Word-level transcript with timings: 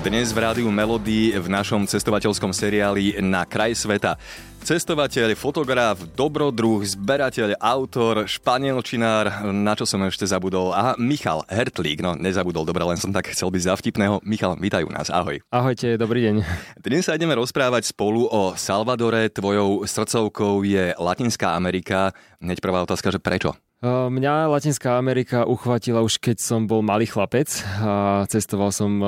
Dnes 0.00 0.32
v 0.32 0.40
rádiu 0.40 0.72
Melody 0.72 1.36
v 1.36 1.44
našom 1.52 1.84
cestovateľskom 1.84 2.56
seriáli 2.56 3.20
Na 3.20 3.44
kraj 3.44 3.76
sveta. 3.76 4.16
Cestovateľ, 4.64 5.36
fotograf, 5.36 6.00
dobrodruh, 6.16 6.80
zberateľ, 6.80 7.60
autor, 7.60 8.24
španielčinár, 8.24 9.44
na 9.52 9.76
čo 9.76 9.84
som 9.84 10.00
ešte 10.08 10.24
zabudol. 10.24 10.72
A 10.72 10.96
Michal 10.96 11.44
Hertlík, 11.52 12.00
no 12.00 12.16
nezabudol, 12.16 12.64
dobre, 12.64 12.80
len 12.88 12.96
som 12.96 13.12
tak 13.12 13.28
chcel 13.28 13.52
byť 13.52 13.60
zavtipného. 13.68 14.24
Michal, 14.24 14.56
vítajú 14.56 14.88
nás, 14.88 15.12
ahoj. 15.12 15.36
Ahojte, 15.52 16.00
dobrý 16.00 16.32
deň. 16.32 16.36
Dnes 16.80 17.04
sa 17.04 17.20
ideme 17.20 17.36
rozprávať 17.36 17.92
spolu 17.92 18.24
o 18.24 18.56
Salvadore, 18.56 19.28
tvojou 19.28 19.84
srdcovkou 19.84 20.64
je 20.64 20.96
Latinská 20.96 21.52
Amerika. 21.52 22.16
Hneď 22.40 22.64
prvá 22.64 22.80
otázka, 22.80 23.12
že 23.12 23.20
prečo? 23.20 23.52
Mňa 23.80 24.52
Latinská 24.52 25.00
Amerika 25.00 25.48
uchvatila 25.48 26.04
už 26.04 26.20
keď 26.20 26.36
som 26.36 26.68
bol 26.68 26.84
malý 26.84 27.08
chlapec 27.08 27.48
a 27.80 28.28
cestoval 28.28 28.76
som 28.76 29.00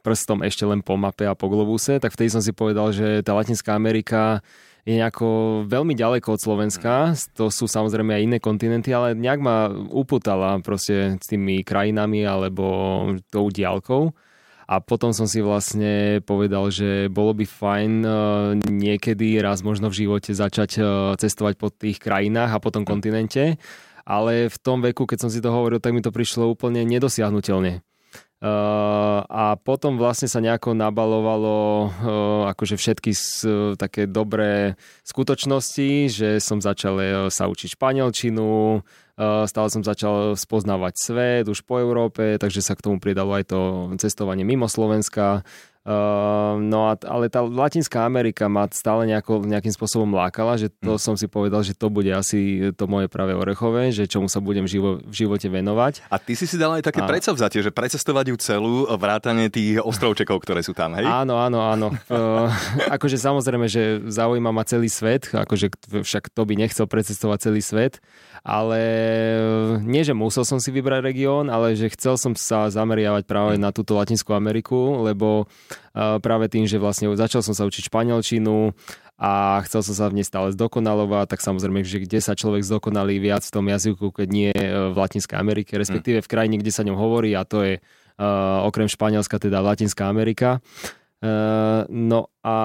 prstom 0.00 0.40
ešte 0.48 0.64
len 0.64 0.80
po 0.80 0.96
mape 0.96 1.28
a 1.28 1.36
po 1.36 1.52
globuse, 1.52 2.00
tak 2.00 2.16
vtedy 2.16 2.32
som 2.32 2.40
si 2.40 2.56
povedal, 2.56 2.88
že 2.88 3.20
tá 3.20 3.36
Latinská 3.36 3.76
Amerika 3.76 4.40
je 4.88 4.96
nejako 4.96 5.28
veľmi 5.68 5.92
ďaleko 5.92 6.24
od 6.24 6.40
Slovenska. 6.40 7.12
To 7.36 7.52
sú 7.52 7.68
samozrejme 7.68 8.16
aj 8.16 8.24
iné 8.24 8.38
kontinenty, 8.40 8.96
ale 8.96 9.12
nejak 9.12 9.44
ma 9.44 9.68
uputala 9.92 10.56
proste 10.64 11.20
s 11.20 11.28
tými 11.28 11.60
krajinami 11.60 12.24
alebo 12.24 12.64
tou 13.28 13.52
diálkou. 13.52 14.16
A 14.68 14.80
potom 14.80 15.12
som 15.12 15.28
si 15.28 15.44
vlastne 15.44 16.24
povedal, 16.24 16.72
že 16.72 17.12
bolo 17.12 17.36
by 17.36 17.44
fajn 17.44 17.92
uh, 18.04 18.12
niekedy 18.68 19.40
raz 19.40 19.64
možno 19.64 19.88
v 19.92 20.04
živote 20.04 20.32
začať 20.32 20.80
cestovať 21.20 21.60
po 21.60 21.72
tých 21.72 22.00
krajinách 22.00 22.56
a 22.56 22.60
po 22.60 22.72
tom 22.72 22.88
kontinente. 22.88 23.60
Ale 24.08 24.48
v 24.48 24.56
tom 24.56 24.80
veku, 24.80 25.04
keď 25.04 25.28
som 25.28 25.30
si 25.30 25.44
to 25.44 25.52
hovoril, 25.52 25.84
tak 25.84 25.92
mi 25.92 26.00
to 26.00 26.08
prišlo 26.08 26.48
úplne 26.48 26.80
nedosiahnutelne. 26.88 27.84
Uh, 28.38 29.26
a 29.26 29.58
potom 29.58 29.98
vlastne 29.98 30.30
sa 30.30 30.38
nejako 30.38 30.70
nabalovalo 30.70 31.58
uh, 31.58 31.90
akože 32.54 32.78
všetky 32.78 33.10
také 33.74 34.06
dobré 34.06 34.78
skutočnosti, 35.02 36.06
že 36.06 36.28
som 36.38 36.62
začal 36.62 36.96
uh, 37.02 37.10
sa 37.34 37.50
učiť 37.50 37.74
španielčinu, 37.74 38.78
stále 39.18 39.68
som 39.74 39.82
začal 39.82 40.38
spoznávať 40.38 40.94
svet 40.94 41.44
už 41.50 41.66
po 41.66 41.82
Európe, 41.82 42.38
takže 42.38 42.62
sa 42.62 42.78
k 42.78 42.86
tomu 42.86 43.02
pridalo 43.02 43.34
aj 43.34 43.50
to 43.50 43.90
cestovanie 43.98 44.46
mimo 44.46 44.70
Slovenska. 44.70 45.42
Uh, 45.88 46.60
no 46.60 46.92
a, 46.92 47.00
ale 47.08 47.32
tá 47.32 47.40
Latinská 47.40 48.04
Amerika 48.04 48.44
ma 48.44 48.68
stále 48.68 49.08
nejako, 49.08 49.40
nejakým 49.48 49.72
spôsobom 49.72 50.12
lákala, 50.12 50.60
že 50.60 50.68
to 50.68 50.94
mm. 50.94 51.00
som 51.00 51.16
si 51.16 51.24
povedal, 51.24 51.64
že 51.64 51.72
to 51.72 51.88
bude 51.88 52.12
asi 52.12 52.68
to 52.76 52.84
moje 52.84 53.08
práve 53.08 53.32
orechové, 53.32 53.88
že 53.88 54.04
čomu 54.04 54.28
sa 54.28 54.44
budem 54.44 54.68
živo, 54.68 55.00
v 55.00 55.14
živote 55.16 55.48
venovať. 55.48 56.04
A 56.12 56.20
ty 56.20 56.36
si 56.36 56.44
si 56.44 56.60
dal 56.60 56.76
aj 56.76 56.84
také 56.84 57.00
a... 57.00 57.08
predsavzatie, 57.08 57.64
že 57.64 57.72
precestovať 57.72 58.24
ju 58.28 58.36
celú, 58.36 58.84
vrátane 59.00 59.48
tých 59.48 59.80
ostrovčekov, 59.80 60.44
ktoré 60.44 60.60
sú 60.60 60.76
tam, 60.76 60.92
hej? 60.92 61.08
Áno, 61.08 61.40
áno, 61.40 61.64
áno. 61.64 61.88
uh, 62.12 62.52
akože 63.00 63.16
samozrejme, 63.16 63.64
že 63.64 64.04
zaujíma 64.12 64.52
ma 64.52 64.68
celý 64.68 64.92
svet, 64.92 65.32
akože 65.32 65.72
však 66.04 66.36
to 66.36 66.44
by 66.44 66.52
nechcel 66.52 66.84
precestovať 66.84 67.48
celý 67.48 67.64
svet, 67.64 68.04
ale 68.44 68.80
nie, 69.80 70.04
že 70.04 70.12
musel 70.12 70.44
som 70.44 70.60
si 70.60 70.68
vybrať 70.68 71.00
región, 71.00 71.48
ale 71.48 71.72
že 71.72 71.88
chcel 71.96 72.20
som 72.20 72.36
sa 72.36 72.68
zameriavať 72.68 73.24
práve 73.24 73.56
mm. 73.56 73.62
na 73.64 73.72
túto 73.72 73.96
Latinskú 73.96 74.36
Ameriku, 74.36 75.00
lebo 75.00 75.48
práve 75.96 76.46
tým, 76.52 76.64
že 76.68 76.78
vlastne 76.78 77.10
začal 77.16 77.42
som 77.42 77.56
sa 77.56 77.66
učiť 77.66 77.90
španielčinu 77.90 78.76
a 79.18 79.58
chcel 79.66 79.82
som 79.82 79.94
sa 79.98 80.06
v 80.06 80.22
nej 80.22 80.26
stále 80.26 80.54
zdokonalovať, 80.54 81.26
tak 81.34 81.42
samozrejme, 81.42 81.82
že 81.82 82.06
kde 82.06 82.22
sa 82.22 82.38
človek 82.38 82.62
zdokonalí 82.62 83.18
viac 83.18 83.42
v 83.42 83.50
tom 83.50 83.66
jazyku, 83.66 84.14
keď 84.14 84.28
nie 84.30 84.54
e, 84.54 84.94
v 84.94 84.94
Latinskej 84.94 85.34
Amerike, 85.34 85.74
respektíve 85.74 86.22
v 86.22 86.30
krajine, 86.30 86.56
kde 86.62 86.70
sa 86.70 86.86
ňom 86.86 86.94
hovorí 86.94 87.34
a 87.34 87.42
to 87.42 87.66
je 87.66 87.82
uh, 87.82 88.62
okrem 88.62 88.86
Španielska 88.86 89.42
teda 89.42 89.58
Latinská 89.58 90.06
Amerika. 90.06 90.62
Uh, 91.18 91.82
no 91.90 92.30
a 92.46 92.56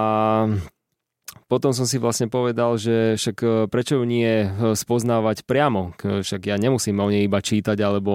potom 1.47 1.71
som 1.75 1.85
si 1.85 2.01
vlastne 2.01 2.31
povedal, 2.31 2.75
že 2.79 3.19
však 3.19 3.67
prečo 3.69 4.01
ju 4.01 4.03
nie 4.07 4.47
spoznávať 4.73 5.45
priamo, 5.45 5.94
však 5.99 6.49
ja 6.49 6.55
nemusím 6.57 6.97
o 7.03 7.11
nej 7.11 7.25
iba 7.27 7.39
čítať 7.44 7.77
alebo 7.81 8.13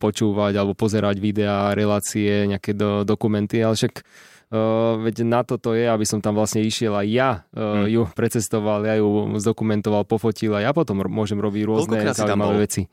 počúvať 0.00 0.52
alebo 0.56 0.72
pozerať 0.72 1.20
videá, 1.20 1.76
relácie, 1.76 2.48
nejaké 2.48 2.72
do, 2.72 3.04
dokumenty, 3.04 3.60
ale 3.60 3.76
však 3.76 4.04
Uh, 4.48 4.96
veď 5.04 5.28
na 5.28 5.44
toto 5.44 5.76
je, 5.76 5.84
aby 5.84 6.08
som 6.08 6.24
tam 6.24 6.32
vlastne 6.32 6.64
išiel 6.64 6.96
a 6.96 7.04
ja 7.04 7.44
uh, 7.52 7.84
hmm. 7.84 7.86
ju 7.92 8.02
precestoval, 8.16 8.80
ja 8.88 8.96
ju 8.96 9.36
zdokumentoval, 9.36 10.08
pofotil 10.08 10.56
a 10.56 10.64
ja 10.64 10.72
potom 10.72 11.04
môžem 11.04 11.36
robiť 11.36 11.68
rôzne 11.68 12.00
zaujímavé 12.16 12.64
veci. 12.64 12.88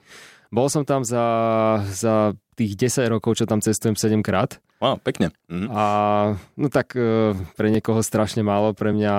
Bol 0.54 0.68
som 0.70 0.86
tam 0.86 1.02
za, 1.06 1.26
za 1.90 2.34
tých 2.56 2.80
10 2.80 3.12
rokov, 3.12 3.36
čo 3.36 3.46
tam 3.46 3.60
cestujem 3.60 4.00
7 4.00 4.24
krát. 4.24 4.64
Wow, 4.80 5.00
pekne. 5.00 5.32
Mhm. 5.48 5.72
A 5.72 5.84
no 6.60 6.68
tak 6.68 6.96
e, 7.00 7.32
pre 7.56 7.72
niekoho 7.72 8.04
strašne 8.04 8.44
málo, 8.44 8.76
pre 8.76 8.92
mňa, 8.92 9.16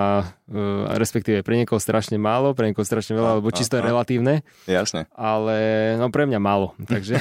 e, 0.52 0.58
respektíve 1.00 1.40
pre 1.40 1.56
niekoho 1.56 1.80
strašne 1.80 2.20
málo, 2.20 2.52
pre 2.52 2.68
niekoho 2.68 2.84
strašne 2.84 3.16
veľa, 3.16 3.40
lebo 3.40 3.48
čisto 3.52 3.76
je 3.76 3.84
relatívne. 3.84 4.44
Jasne. 4.68 5.08
Ale 5.16 5.56
no 5.96 6.12
pre 6.12 6.28
mňa 6.28 6.40
málo, 6.40 6.76
takže... 6.84 7.16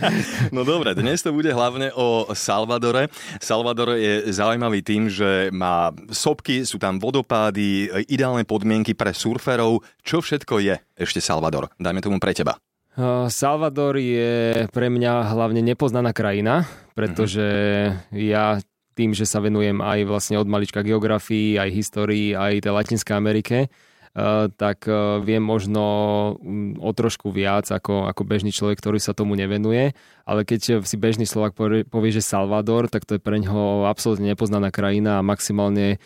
no 0.56 0.64
dobre, 0.64 0.96
dnes 0.96 1.20
to 1.20 1.32
bude 1.36 1.52
hlavne 1.52 1.92
o 1.92 2.32
Salvadore. 2.32 3.12
Salvador 3.40 4.00
je 4.00 4.32
zaujímavý 4.32 4.80
tým, 4.80 5.12
že 5.12 5.52
má 5.52 5.92
sopky, 6.08 6.64
sú 6.64 6.80
tam 6.80 6.96
vodopády, 6.96 7.92
ideálne 8.08 8.48
podmienky 8.48 8.96
pre 8.96 9.12
surferov. 9.12 9.84
Čo 10.00 10.24
všetko 10.24 10.60
je 10.60 10.74
ešte 10.96 11.20
Salvador? 11.20 11.68
Dajme 11.76 12.00
tomu 12.00 12.16
pre 12.16 12.32
teba. 12.32 12.56
Salvador 13.26 13.98
je 13.98 14.66
pre 14.70 14.86
mňa 14.86 15.34
hlavne 15.34 15.60
nepoznaná 15.66 16.14
krajina, 16.14 16.62
pretože 16.94 17.42
ja 18.14 18.62
tým, 18.94 19.10
že 19.10 19.26
sa 19.26 19.42
venujem 19.42 19.82
aj 19.82 20.06
vlastne 20.06 20.38
od 20.38 20.46
malička 20.46 20.86
geografii, 20.86 21.58
aj 21.58 21.70
histórii, 21.74 22.38
aj 22.38 22.62
tej 22.62 22.70
Latinskej 22.70 23.14
Amerike, 23.18 23.66
Eh, 23.66 23.93
tak 24.54 24.86
eh, 24.86 25.18
viem 25.26 25.42
možno 25.42 25.82
mm, 26.38 26.78
o 26.78 26.90
trošku 26.94 27.34
viac 27.34 27.66
ako, 27.66 28.06
ako 28.06 28.22
bežný 28.22 28.54
človek, 28.54 28.78
ktorý 28.78 29.02
sa 29.02 29.10
tomu 29.10 29.34
nevenuje, 29.34 29.90
ale 30.22 30.40
keď 30.46 30.86
si 30.86 30.96
bežný 30.96 31.26
Slovak 31.26 31.58
povie, 31.58 32.10
že 32.14 32.22
Salvador, 32.22 32.86
tak 32.86 33.04
to 33.04 33.18
je 33.18 33.22
pre 33.22 33.42
ňoho 33.42 33.90
absolútne 33.90 34.30
nepoznaná 34.30 34.70
krajina 34.70 35.18
a 35.18 35.26
maximálne 35.26 35.98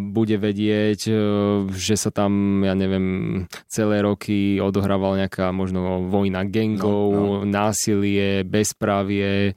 bude 0.00 0.34
vedieť, 0.34 1.00
že 1.70 1.94
sa 1.94 2.10
tam, 2.10 2.64
ja 2.66 2.74
neviem, 2.74 3.46
celé 3.70 4.02
roky 4.02 4.58
odohrával 4.58 5.14
nejaká 5.14 5.54
možno 5.54 6.10
vojna 6.10 6.42
gengov, 6.48 7.12
no, 7.14 7.22
no. 7.22 7.46
násilie, 7.46 8.42
bezprávie, 8.42 9.54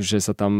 že 0.00 0.18
sa 0.20 0.36
tam 0.36 0.52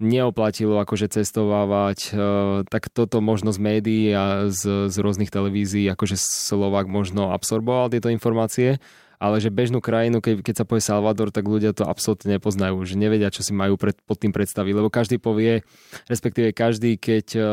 neoplatilo 0.00 0.80
akože 0.80 1.12
cestovávať, 1.12 1.98
uh, 2.10 2.64
tak 2.64 2.88
toto 2.88 3.20
možno 3.20 3.52
z 3.52 3.60
médií 3.60 4.08
a 4.16 4.48
z, 4.48 4.88
z 4.88 4.96
rôznych 4.96 5.28
televízií, 5.28 5.84
akože 5.92 6.16
Slovák 6.16 6.88
možno 6.88 7.30
absorboval 7.36 7.92
tieto 7.92 8.08
informácie, 8.08 8.80
ale 9.22 9.38
že 9.38 9.54
bežnú 9.54 9.78
krajinu, 9.78 10.18
keď, 10.24 10.42
keď 10.42 10.54
sa 10.58 10.66
povie 10.66 10.82
Salvador, 10.82 11.30
tak 11.30 11.46
ľudia 11.46 11.76
to 11.76 11.84
absolútne 11.86 12.40
nepoznajú, 12.40 12.82
že 12.88 12.96
nevedia, 12.98 13.30
čo 13.30 13.44
si 13.44 13.54
majú 13.54 13.78
pred, 13.78 13.94
pod 14.02 14.18
tým 14.18 14.34
predstaviť, 14.34 14.72
lebo 14.72 14.88
každý 14.88 15.20
povie, 15.20 15.62
respektíve 16.08 16.56
každý, 16.56 16.96
keď 16.96 17.26
uh, 17.36 17.44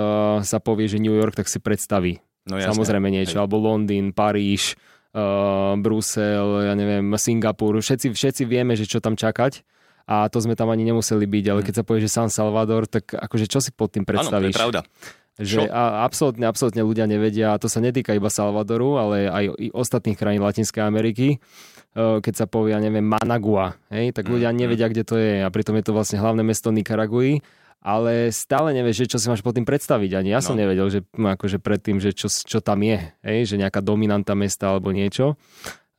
sa 0.48 0.58
povie, 0.64 0.88
že 0.88 0.98
New 1.04 1.14
York, 1.14 1.36
tak 1.36 1.52
si 1.52 1.60
predstaví. 1.60 2.24
No, 2.48 2.58
jasne. 2.58 2.72
samozrejme 2.72 3.12
niečo, 3.12 3.38
Hej. 3.38 3.42
alebo 3.46 3.62
Londýn, 3.62 4.16
Paríž, 4.16 4.80
uh, 5.14 5.76
Brusel, 5.76 6.66
ja 6.66 6.74
neviem, 6.74 7.06
Singapur, 7.20 7.78
všetci, 7.78 8.16
všetci 8.16 8.44
vieme, 8.48 8.74
že 8.74 8.90
čo 8.90 9.04
tam 9.04 9.14
čakať, 9.14 9.62
a 10.10 10.26
to 10.26 10.42
sme 10.42 10.58
tam 10.58 10.74
ani 10.74 10.90
nemuseli 10.90 11.30
byť, 11.30 11.46
ale 11.54 11.60
mhm. 11.62 11.66
keď 11.70 11.74
sa 11.78 11.84
povie, 11.86 12.02
že 12.02 12.10
San 12.10 12.34
Salvador, 12.34 12.90
tak 12.90 13.14
akože 13.14 13.46
čo 13.46 13.62
si 13.62 13.70
pod 13.70 13.94
tým 13.94 14.10
predstavíš? 14.10 14.58
Áno, 14.58 14.58
to 14.58 14.58
je 14.58 14.64
pravda. 14.66 14.82
Že 15.40 15.72
a 15.72 16.04
absolútne, 16.04 16.44
absolútne 16.52 16.84
ľudia 16.84 17.08
nevedia, 17.08 17.56
a 17.56 17.62
to 17.62 17.72
sa 17.72 17.80
netýka 17.80 18.12
iba 18.12 18.28
Salvadoru, 18.28 19.00
ale 19.00 19.32
aj 19.32 19.44
i 19.56 19.68
ostatných 19.72 20.20
krajín 20.20 20.44
Latinskej 20.44 20.84
Ameriky. 20.84 21.40
Keď 21.96 22.34
sa 22.36 22.44
povie, 22.44 22.76
neviem, 22.76 23.08
Managua, 23.08 23.80
hej, 23.88 24.12
tak 24.12 24.28
ľudia 24.28 24.52
mhm, 24.52 24.58
nevedia, 24.60 24.90
mhm. 24.90 24.92
kde 24.92 25.04
to 25.08 25.16
je 25.16 25.40
a 25.40 25.48
pritom 25.48 25.80
je 25.80 25.86
to 25.88 25.96
vlastne 25.96 26.20
hlavné 26.20 26.44
mesto 26.44 26.74
Nikaraguji 26.74 27.40
ale 27.80 28.36
stále 28.36 28.76
nevieš, 28.76 29.08
že 29.08 29.16
čo 29.16 29.18
si 29.24 29.32
máš 29.32 29.40
pod 29.40 29.56
tým 29.56 29.64
predstaviť. 29.64 30.20
Ani 30.20 30.36
ja 30.36 30.44
som 30.44 30.60
no. 30.60 30.68
nevedel, 30.68 30.92
že 30.92 31.00
akože 31.16 31.64
predtým, 31.64 32.04
že 32.04 32.12
čo, 32.12 32.28
čo 32.28 32.60
tam 32.60 32.84
je, 32.84 33.00
hej, 33.24 33.40
že 33.48 33.56
nejaká 33.56 33.80
dominanta 33.80 34.36
mesta 34.36 34.76
alebo 34.76 34.92
niečo. 34.92 35.40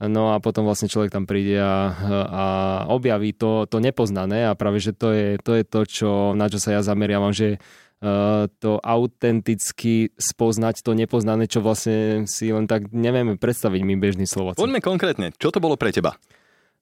No 0.01 0.33
a 0.33 0.41
potom 0.41 0.65
vlastne 0.65 0.89
človek 0.89 1.13
tam 1.13 1.29
príde 1.29 1.61
a, 1.61 1.93
a 2.25 2.45
objaví 2.89 3.37
to, 3.37 3.69
to 3.69 3.85
nepoznané 3.85 4.49
a 4.49 4.57
práve, 4.57 4.81
že 4.81 4.97
to 4.97 5.13
je 5.13 5.37
to, 5.37 5.53
je 5.61 5.65
to 5.69 5.81
čo, 5.85 6.11
na 6.33 6.49
čo 6.49 6.57
sa 6.57 6.73
ja 6.73 6.81
zameriavam, 6.81 7.37
že 7.37 7.61
uh, 8.01 8.49
to 8.65 8.81
autenticky 8.81 10.09
spoznať 10.17 10.81
to 10.81 10.97
nepoznané, 10.97 11.45
čo 11.45 11.61
vlastne 11.61 12.25
si 12.25 12.49
len 12.49 12.65
tak 12.65 12.89
nevieme 12.97 13.37
predstaviť 13.37 13.81
my 13.85 13.95
bežný 14.01 14.25
Slováci. 14.25 14.57
Poďme 14.57 14.81
konkrétne, 14.81 15.37
čo 15.37 15.53
to 15.53 15.61
bolo 15.61 15.77
pre 15.77 15.93
teba? 15.93 16.17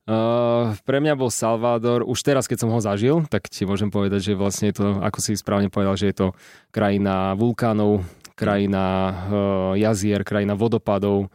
Uh, 0.06 0.78
pre 0.86 1.02
mňa 1.02 1.18
bol 1.18 1.28
Salvador, 1.28 2.06
už 2.06 2.22
teraz, 2.22 2.46
keď 2.46 2.64
som 2.64 2.70
ho 2.70 2.78
zažil, 2.78 3.26
tak 3.26 3.50
ti 3.50 3.66
môžem 3.66 3.90
povedať, 3.90 4.30
že 4.30 4.38
vlastne 4.38 4.70
je 4.70 4.78
to, 4.78 5.02
ako 5.02 5.18
si 5.18 5.34
správne 5.34 5.74
povedal, 5.74 5.98
že 5.98 6.14
je 6.14 6.16
to 6.16 6.26
krajina 6.70 7.34
vulkánov, 7.34 8.06
krajina 8.38 8.84
uh, 8.86 9.74
jazier, 9.74 10.22
krajina 10.22 10.54
vodopadov, 10.54 11.28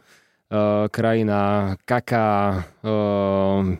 krajina 0.90 1.74
kaká, 1.84 2.62
uh, 2.84 3.74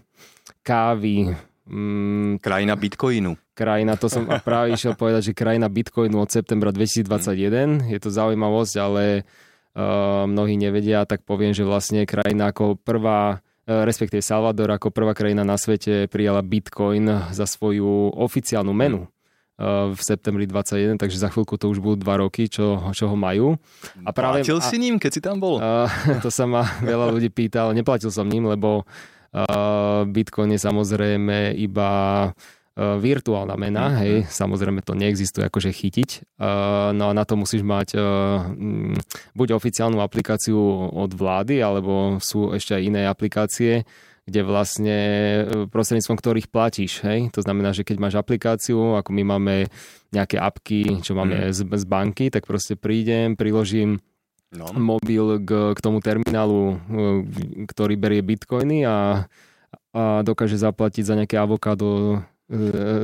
kávy. 0.63 1.35
Um, 1.65 2.37
krajina 2.41 2.75
bitcoinu. 2.77 3.37
Krajina, 3.55 3.95
to 3.95 4.11
som 4.11 4.27
práve 4.43 4.75
išiel 4.75 4.97
povedať, 5.01 5.31
že 5.31 5.39
krajina 5.39 5.71
bitcoinu 5.71 6.19
od 6.19 6.31
septembra 6.31 6.75
2021. 6.75 7.91
Je 7.91 7.99
to 8.03 8.11
zaujímavosť, 8.11 8.75
ale 8.83 9.23
uh, 9.23 10.27
mnohí 10.27 10.59
nevedia, 10.59 11.07
tak 11.07 11.23
poviem, 11.23 11.55
že 11.55 11.67
vlastne 11.67 12.05
krajina 12.05 12.51
ako 12.51 12.79
prvá 12.81 13.43
respektíve 13.65 14.21
Salvador 14.21 14.77
ako 14.77 14.93
prvá 14.93 15.17
krajina 15.17 15.41
na 15.41 15.57
svete 15.57 16.05
prijala 16.13 16.45
Bitcoin 16.45 17.33
za 17.33 17.49
svoju 17.49 18.13
oficiálnu 18.13 18.77
menu 18.77 19.09
v 19.59 20.01
septembri 20.03 20.51
21, 20.51 20.99
takže 20.99 21.15
za 21.15 21.31
chvíľku 21.31 21.55
to 21.55 21.71
už 21.71 21.79
budú 21.79 22.03
dva 22.03 22.19
roky, 22.19 22.51
čo, 22.51 22.91
čo 22.91 23.07
ho 23.07 23.15
majú. 23.15 23.55
A 24.03 24.11
práve, 24.11 24.43
Platil 24.43 24.59
a, 24.59 24.67
si 24.67 24.77
ním, 24.83 24.99
keď 24.99 25.11
si 25.15 25.21
tam 25.23 25.39
bol? 25.39 25.63
Uh, 25.63 25.87
to 26.25 26.31
sa 26.31 26.43
ma 26.43 26.67
veľa 26.83 27.15
ľudí 27.15 27.31
pýtal. 27.31 27.71
Neplatil 27.71 28.11
som 28.11 28.27
ním, 28.27 28.51
lebo 28.51 28.83
uh, 28.83 30.03
Bitcoin 30.11 30.59
je 30.59 30.61
samozrejme 30.61 31.55
iba 31.55 31.91
virtuálna 32.75 33.55
mena, 33.55 33.87
mm-hmm. 33.87 34.01
hej, 34.03 34.15
samozrejme 34.27 34.83
to 34.83 34.99
neexistuje 34.99 35.47
akože 35.47 35.71
chytiť, 35.71 36.35
uh, 36.43 36.91
no 36.91 37.07
a 37.07 37.13
na 37.15 37.23
to 37.23 37.39
musíš 37.39 37.63
mať 37.63 37.95
uh, 37.95 38.51
buď 39.31 39.55
oficiálnu 39.55 40.03
aplikáciu 40.03 40.59
od 40.91 41.15
vlády, 41.15 41.63
alebo 41.63 42.19
sú 42.19 42.51
ešte 42.51 42.75
aj 42.75 42.83
iné 42.83 43.07
aplikácie, 43.07 43.87
kde 44.25 44.41
vlastne 44.41 44.99
prostredníctvom 45.69 46.17
ktorých 46.17 46.49
platíš, 46.49 47.05
hej, 47.05 47.29
to 47.29 47.45
znamená, 47.45 47.77
že 47.77 47.85
keď 47.85 47.97
máš 48.01 48.15
aplikáciu, 48.17 48.97
ako 48.97 49.11
my 49.13 49.23
máme 49.37 49.55
nejaké 50.17 50.41
apky, 50.41 51.05
čo 51.05 51.13
máme 51.13 51.49
mm. 51.49 51.53
z, 51.53 51.61
z 51.69 51.85
banky, 51.85 52.33
tak 52.33 52.49
proste 52.49 52.73
prídem, 52.79 53.37
priložím 53.37 54.01
no. 54.49 54.73
mobil 54.73 55.45
k, 55.45 55.77
k 55.77 55.79
tomu 55.81 56.01
terminálu, 56.01 56.81
ktorý 57.69 57.95
berie 58.01 58.25
bitcoiny 58.25 58.89
a, 58.89 59.29
a 59.93 60.03
dokáže 60.25 60.57
zaplatiť 60.57 61.05
za 61.05 61.15
nejaké 61.21 61.37
avokádo 61.37 62.23
E, 62.23 62.34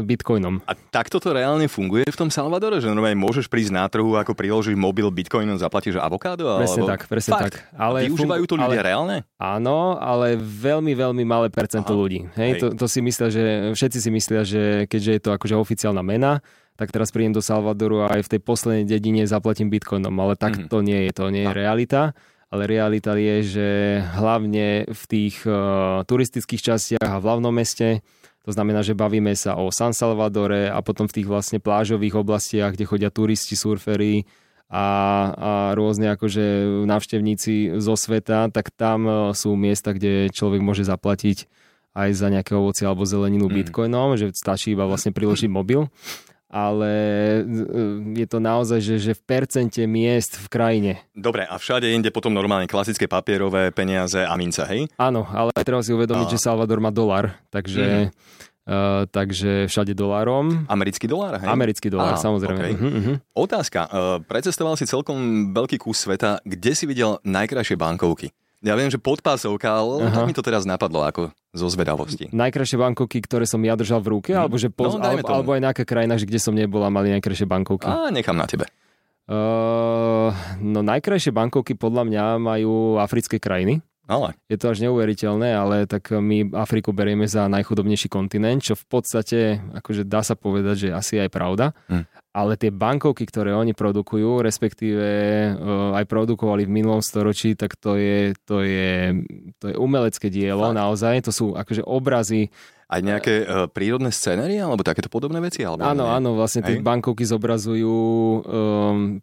bitcoinom. 0.06 0.62
A 0.64 0.73
takto 0.75 1.19
to 1.19 1.35
reálne 1.35 1.67
funguje 1.67 2.06
v 2.06 2.19
tom 2.19 2.31
Salvadore? 2.31 2.79
Že 2.79 2.94
normálne 2.94 3.19
môžeš 3.19 3.50
prísť 3.50 3.73
na 3.75 3.85
trhu, 3.91 4.17
ako 4.17 4.32
priložiť 4.32 4.75
mobil 4.79 5.11
bitcoinom, 5.11 5.58
zaplatíš 5.58 5.99
avokádo? 5.99 6.47
Presne 6.58 6.87
alebo... 6.87 6.91
tak, 6.94 7.00
presne 7.11 7.32
Fakt? 7.37 7.44
tak. 7.44 7.55
Ale 7.75 8.02
a 8.02 8.08
využívajú 8.08 8.44
to 8.47 8.55
ľudia 8.56 8.81
ale... 8.81 8.88
reálne? 8.88 9.17
Áno, 9.37 9.99
ale 9.99 10.38
veľmi, 10.38 10.93
veľmi 10.94 11.25
malé 11.26 11.49
percento 11.50 11.93
Aha. 11.93 12.00
ľudí. 12.00 12.20
Hej, 12.38 12.50
Hej. 12.56 12.61
To, 12.62 12.67
to 12.75 12.87
si 12.87 13.00
myslia, 13.02 13.29
že 13.29 13.43
všetci 13.75 13.99
si 13.99 14.11
myslia, 14.11 14.41
že 14.47 14.62
keďže 14.87 15.11
je 15.17 15.20
to 15.23 15.31
akože 15.35 15.55
oficiálna 15.58 16.02
mena, 16.02 16.41
tak 16.79 16.94
teraz 16.94 17.12
prídem 17.12 17.37
do 17.37 17.44
Salvadoru 17.44 18.08
a 18.08 18.17
aj 18.17 18.25
v 18.25 18.31
tej 18.37 18.41
poslednej 18.41 18.85
dedine 18.88 19.29
zaplatím 19.29 19.69
bitcoinom, 19.69 20.17
ale 20.17 20.35
tak 20.38 20.56
mm-hmm. 20.56 20.70
to 20.73 20.79
nie 20.81 21.00
je, 21.05 21.11
to 21.12 21.25
nie 21.29 21.44
je 21.44 21.52
realita 21.52 22.17
ale 22.50 22.67
realita 22.67 23.14
je, 23.14 23.37
že 23.47 23.69
hlavne 24.19 24.91
v 24.91 25.02
tých 25.06 25.47
uh, 25.47 26.02
turistických 26.02 26.75
častiach 26.75 27.06
a 27.06 27.23
v 27.23 27.26
hlavnom 27.31 27.55
meste 27.55 28.02
to 28.41 28.51
znamená, 28.57 28.81
že 28.81 28.97
bavíme 28.97 29.37
sa 29.37 29.61
o 29.61 29.69
San 29.69 29.93
Salvadore 29.93 30.73
a 30.73 30.81
potom 30.81 31.05
v 31.05 31.21
tých 31.21 31.29
vlastne 31.29 31.61
plážových 31.61 32.17
oblastiach, 32.17 32.73
kde 32.73 32.89
chodia 32.89 33.11
turisti, 33.13 33.53
surferi 33.53 34.25
a, 34.73 34.87
a 35.37 35.51
rôzne 35.77 36.15
akože 36.15 36.65
návštevníci 36.89 37.77
zo 37.77 37.95
sveta, 37.99 38.49
tak 38.49 38.73
tam 38.73 39.05
e, 39.05 39.13
sú 39.37 39.59
miesta, 39.59 39.93
kde 39.93 40.33
človek 40.33 40.63
môže 40.63 40.87
zaplatiť 40.87 41.51
aj 41.91 42.11
za 42.15 42.31
nejaké 42.31 42.55
ovoci 42.55 42.87
alebo 42.87 43.03
zeleninu 43.03 43.51
mm. 43.51 43.55
bitcoinom, 43.61 44.15
že 44.15 44.31
stačí 44.31 44.73
iba 44.73 44.87
vlastne 44.87 45.11
priložiť 45.11 45.51
mobil 45.51 45.91
ale 46.50 46.93
e, 47.47 48.19
je 48.19 48.26
to 48.26 48.43
naozaj, 48.43 48.82
že, 48.82 48.99
že 48.99 49.12
v 49.14 49.23
percente 49.23 49.81
miest 49.87 50.37
v 50.37 50.47
krajine. 50.50 50.93
Dobre, 51.14 51.47
a 51.47 51.55
všade 51.56 51.87
inde 51.87 52.11
potom 52.11 52.35
normálne 52.35 52.67
klasické 52.67 53.06
papierové 53.06 53.70
peniaze 53.70 54.19
a 54.19 54.35
mince, 54.35 54.67
hej? 54.67 54.91
Áno, 54.99 55.25
ale 55.31 55.55
treba 55.62 55.81
si 55.81 55.94
uvedomiť, 55.94 56.26
a... 56.26 56.32
že 56.35 56.43
Salvador 56.43 56.82
má 56.82 56.91
dolar, 56.91 57.38
takže... 57.49 58.11
Mm. 58.11 58.49
Uh, 58.70 59.02
takže 59.11 59.67
všade 59.67 59.99
dolárom. 59.99 60.69
Americký 60.70 61.11
dolár, 61.11 61.43
hej? 61.43 61.49
Americký 61.49 61.91
dolár, 61.91 62.14
ah, 62.14 62.23
samozrejme. 62.23 62.61
Okay. 62.61 62.73
Uh-huh, 62.79 62.93
uh-huh. 63.02 63.17
Otázka. 63.35 63.91
Uh, 63.91 64.23
precestoval 64.23 64.79
si 64.79 64.87
celkom 64.87 65.50
veľký 65.50 65.81
kus 65.81 66.06
sveta. 66.06 66.38
Kde 66.47 66.73
si 66.79 66.87
videl 66.87 67.19
najkrajšie 67.26 67.75
bankovky? 67.75 68.31
Ja 68.61 68.77
viem, 68.77 68.93
že 68.93 69.01
podpásovka, 69.01 69.73
ale 69.73 70.12
tak 70.12 70.29
mi 70.29 70.37
to 70.37 70.45
teraz 70.45 70.69
napadlo 70.69 71.01
ako 71.01 71.33
zo 71.57 71.67
zvedavosti. 71.73 72.29
Najkrajšie 72.29 72.77
bankovky, 72.77 73.25
ktoré 73.25 73.49
som 73.49 73.65
ja 73.65 73.73
držal 73.73 74.05
v 74.05 74.21
ruke, 74.21 74.37
hmm. 74.37 74.41
alebo, 74.45 74.61
že 74.61 74.69
poz, 74.69 75.01
no, 75.01 75.01
alebo, 75.01 75.25
alebo 75.33 75.51
aj 75.57 75.65
nejaká 75.65 75.85
krajina, 75.89 76.21
kde 76.21 76.37
som 76.37 76.53
nebola, 76.53 76.93
mali 76.93 77.09
najkrajšie 77.17 77.49
bankovky. 77.49 77.89
A 77.89 78.12
nechám 78.12 78.37
na 78.37 78.45
tebe. 78.45 78.69
Uh, 79.31 80.35
no 80.61 80.85
najkrajšie 80.85 81.33
bankovky 81.33 81.73
podľa 81.73 82.05
mňa 82.05 82.25
majú 82.37 83.01
africké 83.01 83.41
krajiny. 83.41 83.81
Ale. 84.11 84.35
Je 84.51 84.59
to 84.59 84.75
až 84.75 84.83
neuveriteľné, 84.83 85.55
ale 85.55 85.87
tak 85.87 86.11
my 86.11 86.51
Afriku 86.59 86.91
berieme 86.91 87.31
za 87.31 87.47
najchudobnejší 87.47 88.11
kontinent, 88.11 88.59
čo 88.59 88.75
v 88.75 88.85
podstate, 88.91 89.62
akože 89.71 90.03
dá 90.03 90.27
sa 90.27 90.35
povedať, 90.35 90.77
že 90.85 90.89
asi 90.91 91.23
aj 91.23 91.31
pravda. 91.31 91.73
Hmm 91.87 92.05
ale 92.31 92.55
tie 92.55 92.71
bankovky, 92.71 93.27
ktoré 93.27 93.50
oni 93.50 93.75
produkujú, 93.75 94.38
respektíve 94.47 95.06
uh, 95.50 95.99
aj 95.99 96.06
produkovali 96.06 96.62
v 96.62 96.71
minulom 96.71 97.03
storočí, 97.03 97.59
tak 97.59 97.75
to 97.75 97.99
je, 97.99 98.38
to 98.47 98.62
je, 98.62 99.19
to 99.59 99.75
je 99.75 99.75
umelecké 99.75 100.31
dielo 100.31 100.71
Fakt. 100.71 100.79
naozaj. 100.79 101.15
To 101.27 101.32
sú 101.35 101.47
akože 101.59 101.82
obrazy. 101.82 102.55
Aj 102.91 103.03
nejaké 103.03 103.47
uh, 103.47 103.67
prírodné 103.71 104.15
scénery 104.15 104.62
alebo 104.62 104.87
takéto 104.87 105.11
podobné 105.11 105.43
veci? 105.43 105.67
Alebo 105.67 105.82
áno, 105.82 106.06
nie? 106.06 106.15
áno, 106.23 106.31
vlastne 106.38 106.62
tie 106.62 106.79
bankovky 106.79 107.27
zobrazujú 107.27 107.91
um, 107.91 108.43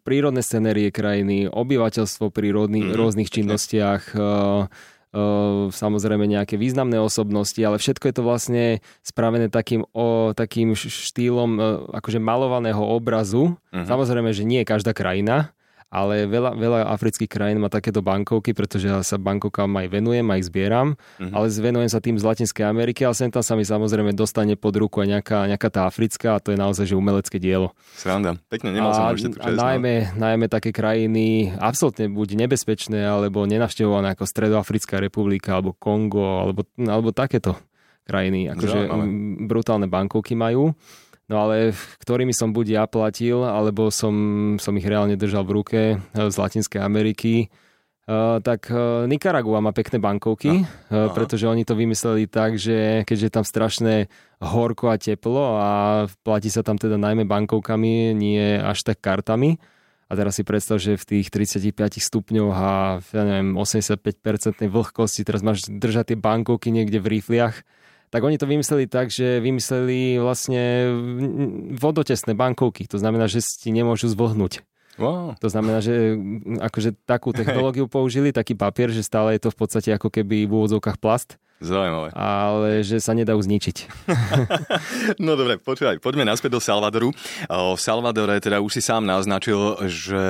prírodné 0.04 0.44
scenérie 0.44 0.88
krajiny, 0.92 1.48
obyvateľstvo 1.48 2.28
pri 2.28 2.48
rodný, 2.52 2.80
mm, 2.88 2.92
rôznych 2.96 3.28
činnostiach, 3.28 4.02
uh, 4.16 4.68
samozrejme 5.72 6.28
nejaké 6.28 6.60
významné 6.60 7.00
osobnosti, 7.00 7.58
ale 7.64 7.80
všetko 7.80 8.04
je 8.08 8.14
to 8.14 8.22
vlastne 8.22 8.64
spravené 9.00 9.48
takým, 9.48 9.88
o, 9.96 10.36
takým 10.36 10.76
štýlom 10.76 11.56
akože 11.96 12.20
malovaného 12.20 12.80
obrazu. 12.80 13.56
Uh-huh. 13.72 13.86
Samozrejme, 13.88 14.36
že 14.36 14.44
nie 14.44 14.68
každá 14.68 14.92
krajina, 14.92 15.56
ale 15.88 16.28
veľa, 16.28 16.52
veľa 16.52 16.78
afrických 16.92 17.32
krajín 17.32 17.64
má 17.64 17.72
takéto 17.72 18.04
bankovky, 18.04 18.52
pretože 18.52 18.92
ja 18.92 19.00
sa 19.00 19.16
bankovkám 19.16 19.72
aj 19.72 19.88
venujem, 19.88 20.26
aj 20.28 20.40
zbieram, 20.52 20.88
uh-huh. 20.94 21.32
ale 21.32 21.48
venujem 21.48 21.88
sa 21.88 22.04
tým 22.04 22.20
z 22.20 22.24
Latinskej 22.28 22.68
Ameriky, 22.68 23.08
ale 23.08 23.16
sem 23.16 23.32
tam 23.32 23.40
sa 23.40 23.56
mi 23.56 23.64
samozrejme 23.64 24.12
dostane 24.12 24.52
pod 24.60 24.76
ruku 24.76 25.00
aj 25.00 25.08
nejaká, 25.16 25.38
nejaká 25.48 25.68
tá 25.72 25.88
africká 25.88 26.36
a 26.36 26.42
to 26.44 26.52
je 26.52 26.60
naozaj 26.60 26.84
že 26.84 26.92
umelecké 26.92 27.40
dielo. 27.40 27.72
Sranda, 27.96 28.36
pekne, 28.52 28.76
nemal 28.76 28.92
som 28.92 29.08
ešte 29.16 29.32
A 29.40 29.48
najmä, 29.48 30.12
najmä 30.12 30.46
také 30.52 30.76
krajiny 30.76 31.56
absolútne 31.56 32.12
buď 32.12 32.36
nebezpečné, 32.44 33.08
alebo 33.08 33.48
nenavštevované 33.48 34.12
ako 34.12 34.28
Stredoafrická 34.28 35.00
republika, 35.00 35.56
alebo 35.56 35.72
Kongo, 35.72 36.44
alebo, 36.44 36.68
alebo 36.76 37.16
takéto 37.16 37.56
krajiny, 38.04 38.48
akože 38.52 38.88
brutálne 39.44 39.84
bankovky 39.84 40.32
majú. 40.32 40.72
No 41.28 41.44
ale 41.44 41.76
ktorými 42.00 42.32
som 42.32 42.56
buď 42.56 42.66
ja 42.72 42.84
platil, 42.88 43.44
alebo 43.44 43.92
som, 43.92 44.56
som 44.56 44.72
ich 44.80 44.88
reálne 44.88 45.14
držal 45.14 45.44
v 45.44 45.54
ruke 45.60 45.80
eh, 45.96 46.28
z 46.32 46.34
Latinskej 46.34 46.80
Ameriky, 46.80 47.52
Uh, 48.08 48.40
tak 48.40 48.72
uh, 48.72 49.04
Nikaragua 49.04 49.60
má 49.60 49.76
pekné 49.76 50.00
bankovky, 50.00 50.64
no. 50.64 50.64
uh, 50.64 51.12
pretože 51.12 51.44
oni 51.44 51.68
to 51.68 51.76
vymysleli 51.76 52.24
tak, 52.24 52.56
že 52.56 53.04
keďže 53.04 53.26
je 53.28 53.34
tam 53.36 53.44
strašné 53.44 54.08
horko 54.40 54.88
a 54.88 54.96
teplo 54.96 55.60
a 55.60 55.70
platí 56.24 56.48
sa 56.48 56.64
tam 56.64 56.80
teda 56.80 56.96
najmä 56.96 57.28
bankovkami, 57.28 58.16
nie 58.16 58.56
až 58.56 58.80
tak 58.88 59.04
kartami. 59.04 59.60
A 60.08 60.16
teraz 60.16 60.40
si 60.40 60.42
predstav, 60.48 60.80
že 60.80 60.96
v 60.96 61.04
tých 61.04 61.28
35 61.28 62.00
stupňoch 62.00 62.56
a 62.56 63.04
ja 63.04 63.22
neviem, 63.28 63.52
85% 63.60 64.00
vlhkosti 64.72 65.20
teraz 65.28 65.44
máš 65.44 65.68
držať 65.68 66.16
tie 66.16 66.18
bankovky 66.18 66.72
niekde 66.72 67.04
v 67.04 67.20
rifliach 67.20 67.60
tak 68.08 68.24
oni 68.24 68.40
to 68.40 68.48
vymysleli 68.48 68.88
tak, 68.88 69.12
že 69.12 69.40
vymysleli 69.40 70.16
vlastne 70.20 70.88
vodotesné 71.76 72.32
bankovky. 72.32 72.88
To 72.88 72.96
znamená, 72.96 73.28
že 73.28 73.44
si 73.44 73.68
nemôžu 73.70 74.08
zvlhnúť. 74.12 74.64
Wow. 74.98 75.38
To 75.38 75.48
znamená, 75.48 75.78
že 75.78 76.18
akože 76.58 76.98
takú 77.06 77.30
technológiu 77.30 77.86
použili, 77.86 78.34
taký 78.34 78.58
papier, 78.58 78.90
že 78.90 79.06
stále 79.06 79.38
je 79.38 79.46
to 79.46 79.54
v 79.54 79.58
podstate 79.62 79.90
ako 79.94 80.10
keby 80.10 80.44
v 80.44 80.52
úvodzovkách 80.52 80.98
plast. 80.98 81.38
Zaujímavé. 81.58 82.14
Ale 82.14 82.86
že 82.86 83.02
sa 83.02 83.18
nedajú 83.18 83.42
zničiť. 83.42 83.76
no 85.24 85.34
dobre, 85.34 85.58
počúvaj, 85.58 85.98
poďme 85.98 86.22
naspäť 86.22 86.54
do 86.54 86.60
Salvadoru. 86.62 87.10
V 87.50 87.80
Salvadore 87.82 88.38
teda 88.38 88.62
už 88.62 88.78
si 88.78 88.82
sám 88.82 89.02
naznačil, 89.02 89.74
že 89.90 90.22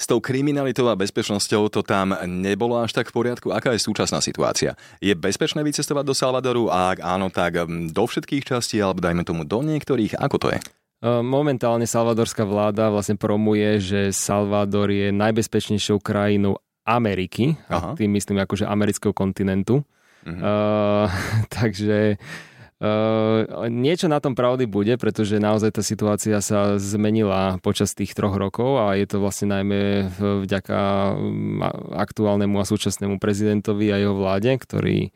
s 0.00 0.08
tou 0.08 0.16
kriminalitou 0.16 0.88
a 0.88 0.96
bezpečnosťou 0.96 1.68
to 1.68 1.84
tam 1.84 2.16
nebolo 2.24 2.80
až 2.80 2.96
tak 2.96 3.12
v 3.12 3.20
poriadku. 3.20 3.52
Aká 3.52 3.76
je 3.76 3.84
súčasná 3.84 4.24
situácia? 4.24 4.72
Je 5.04 5.12
bezpečné 5.12 5.60
vycestovať 5.60 6.04
do 6.08 6.16
Salvadoru 6.16 6.72
a 6.72 6.96
ak 6.96 7.04
áno, 7.04 7.28
tak 7.28 7.68
do 7.68 8.04
všetkých 8.08 8.48
častí 8.48 8.80
alebo 8.80 9.04
dajme 9.04 9.28
tomu 9.28 9.44
do 9.44 9.60
niektorých? 9.60 10.16
Ako 10.16 10.40
to 10.40 10.48
je? 10.56 10.58
Momentálne 11.04 11.88
salvadorská 11.88 12.44
vláda 12.44 12.92
vlastne 12.92 13.16
promuje, 13.16 13.80
že 13.80 14.12
Salvador 14.12 14.92
je 14.92 15.08
najbezpečnejšou 15.12 15.96
krajinou 16.00 16.60
Ameriky, 16.84 17.56
Aha. 17.72 17.96
tým 17.96 18.12
myslím 18.16 18.44
akože 18.44 18.68
amerického 18.68 19.12
kontinentu. 19.16 19.80
Mm-hmm. 20.24 20.40
Uh, 20.44 21.08
takže 21.60 22.20
Uh, 22.20 22.49
niečo 23.68 24.08
na 24.08 24.24
tom 24.24 24.32
pravdy 24.32 24.64
bude, 24.64 24.96
pretože 24.96 25.36
naozaj 25.36 25.76
tá 25.76 25.82
situácia 25.84 26.40
sa 26.40 26.80
zmenila 26.80 27.60
počas 27.60 27.92
tých 27.92 28.16
troch 28.16 28.40
rokov 28.40 28.80
a 28.80 28.96
je 28.96 29.04
to 29.04 29.20
vlastne 29.20 29.52
najmä 29.52 30.08
vďaka 30.16 30.80
mm, 31.12 31.92
aktuálnemu 31.92 32.56
a 32.56 32.64
súčasnému 32.64 33.20
prezidentovi 33.20 33.92
a 33.92 34.00
jeho 34.00 34.16
vláde, 34.16 34.56
ktorý, 34.56 35.12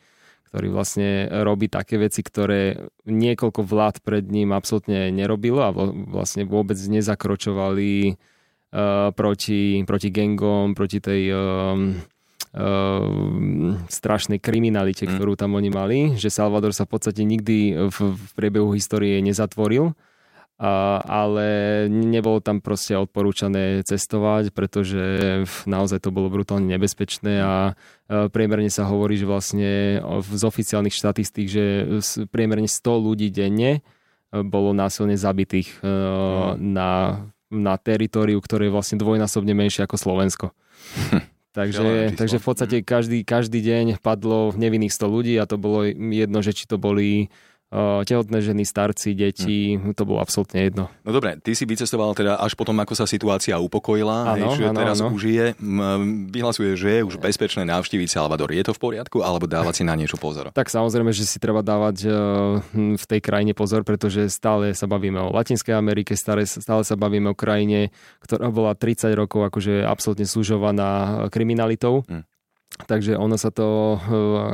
ktorý 0.52 0.66
vlastne 0.68 1.25
robí 1.40 1.73
také 1.73 1.97
veci, 1.97 2.21
ktoré 2.21 2.85
niekoľko 3.09 3.64
vlád 3.64 4.04
pred 4.04 4.28
ním 4.28 4.52
absolútne 4.52 5.09
nerobilo 5.09 5.64
a 5.64 5.73
vlastne 6.12 6.44
vôbec 6.44 6.76
nezakročovali 6.76 8.12
uh, 8.12 9.09
proti, 9.16 9.80
proti 9.88 10.09
gangom, 10.12 10.76
proti 10.76 11.00
tej 11.00 11.23
Ehm, 11.33 12.04
strašnej 13.90 14.38
kriminalite, 14.38 15.11
mm. 15.11 15.11
ktorú 15.18 15.34
tam 15.34 15.58
oni 15.58 15.70
mali, 15.75 15.99
že 16.14 16.30
Salvador 16.30 16.70
sa 16.70 16.87
v 16.87 16.92
podstate 16.94 17.26
nikdy 17.26 17.90
v, 17.90 17.99
v 18.14 18.30
priebehu 18.38 18.70
histórie 18.78 19.18
nezatvoril, 19.18 19.90
a, 20.54 21.02
ale 21.02 21.46
nebolo 21.90 22.38
tam 22.38 22.62
proste 22.62 22.94
odporúčané 22.94 23.82
cestovať, 23.82 24.54
pretože 24.54 25.02
naozaj 25.66 25.99
to 25.99 26.14
bolo 26.14 26.30
brutálne 26.30 26.70
nebezpečné 26.70 27.42
a 27.42 27.75
priemerne 28.06 28.70
sa 28.70 28.87
hovorí, 28.87 29.18
že 29.18 29.26
vlastne 29.26 29.99
z 30.23 30.42
oficiálnych 30.46 30.94
štatistík, 30.94 31.46
že 31.50 31.64
priemerne 32.30 32.70
100 32.70 32.87
ľudí 32.87 33.34
denne 33.34 33.82
e, 33.82 34.46
bolo 34.46 34.70
násilne 34.70 35.18
zabitých 35.18 35.82
mm. 35.82 36.62
na, 36.62 37.26
na 37.50 37.75
teritoriu, 37.75 38.38
ktoré 38.38 38.70
je 38.70 38.75
vlastne 38.78 39.02
dvojnásobne 39.02 39.58
menšie 39.58 39.82
ako 39.82 39.99
Slovensko. 39.99 40.46
Takže, 41.54 42.18
takže 42.18 42.42
v 42.42 42.44
podstate 42.50 42.76
každý, 42.82 43.23
každý 43.23 43.62
deň 43.62 44.02
padlo 44.02 44.50
nevinných 44.58 44.90
100 44.90 45.06
ľudí 45.06 45.34
a 45.38 45.46
to 45.46 45.54
bolo 45.54 45.87
jedno, 45.87 46.42
že 46.42 46.50
či 46.50 46.66
to 46.66 46.82
boli 46.82 47.30
tehotné 48.06 48.38
ženy, 48.38 48.62
starci, 48.62 49.18
deti, 49.18 49.74
hm. 49.74 49.98
to 49.98 50.06
bolo 50.06 50.22
absolútne 50.22 50.62
jedno. 50.62 50.84
No 51.02 51.10
dobre, 51.10 51.36
ty 51.42 51.58
si 51.58 51.66
vycestoval 51.66 52.14
teda 52.14 52.38
až 52.38 52.54
potom, 52.54 52.78
ako 52.78 52.94
sa 52.94 53.06
situácia 53.08 53.58
upokojila, 53.58 54.38
ano, 54.38 54.54
hej, 54.54 54.62
že 54.62 54.64
ano, 54.70 54.78
teraz 54.78 54.98
ano. 55.02 55.10
už 55.10 55.22
je, 55.26 55.46
vyhlasuje, 56.30 56.78
že 56.78 56.88
je 56.98 57.02
už 57.02 57.18
bezpečné 57.18 57.66
navštíviť 57.66 58.08
Salvador. 58.08 58.54
Je 58.54 58.62
to 58.62 58.72
v 58.72 58.80
poriadku, 58.80 59.26
alebo 59.26 59.50
dávať 59.50 59.82
si 59.82 59.84
na 59.84 59.98
niečo 59.98 60.14
pozor? 60.14 60.54
Tak 60.54 60.70
samozrejme, 60.70 61.10
že 61.10 61.26
si 61.26 61.42
treba 61.42 61.66
dávať 61.66 62.06
hm, 62.06 62.94
v 62.94 63.04
tej 63.04 63.20
krajine 63.20 63.52
pozor, 63.52 63.82
pretože 63.82 64.30
stále 64.30 64.70
sa 64.72 64.86
bavíme 64.86 65.18
o 65.18 65.34
Latinskej 65.34 65.74
Amerike, 65.74 66.14
stále, 66.14 66.46
stále 66.46 66.86
sa 66.86 66.94
bavíme 66.94 67.34
o 67.34 67.36
krajine, 67.36 67.90
ktorá 68.22 68.54
bola 68.54 68.78
30 68.78 69.10
rokov 69.18 69.50
akože 69.50 69.82
absolútne 69.82 70.26
súžovaná 70.28 71.26
kriminalitou. 71.28 72.06
Hmm. 72.06 72.22
Takže 72.74 73.14
ono 73.14 73.38
sa 73.38 73.54
to 73.54 73.98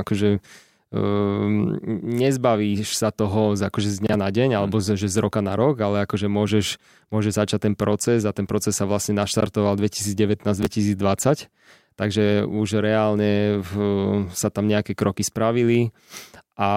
akože 0.05 0.45
nezbavíš 0.91 2.99
sa 2.99 3.15
toho 3.15 3.55
z, 3.55 3.63
akože 3.63 3.91
z 3.95 3.99
dňa 4.07 4.17
na 4.19 4.29
deň 4.35 4.59
alebo 4.59 4.83
z, 4.83 4.99
že 4.99 5.07
z 5.07 5.23
roka 5.23 5.39
na 5.39 5.55
rok, 5.55 5.79
ale 5.79 6.03
akože 6.03 6.27
môžeš, 6.27 6.83
môžeš 7.15 7.33
začať 7.39 7.71
ten 7.71 7.75
proces 7.79 8.27
a 8.27 8.35
ten 8.35 8.51
proces 8.51 8.75
sa 8.75 8.91
vlastne 8.91 9.15
naštartoval 9.15 9.79
2019-2020, 9.79 11.47
takže 11.95 12.43
už 12.43 12.83
reálne 12.83 13.63
v, 13.63 13.73
sa 14.35 14.51
tam 14.51 14.67
nejaké 14.67 14.99
kroky 14.99 15.23
spravili 15.23 15.95
a 16.59 16.71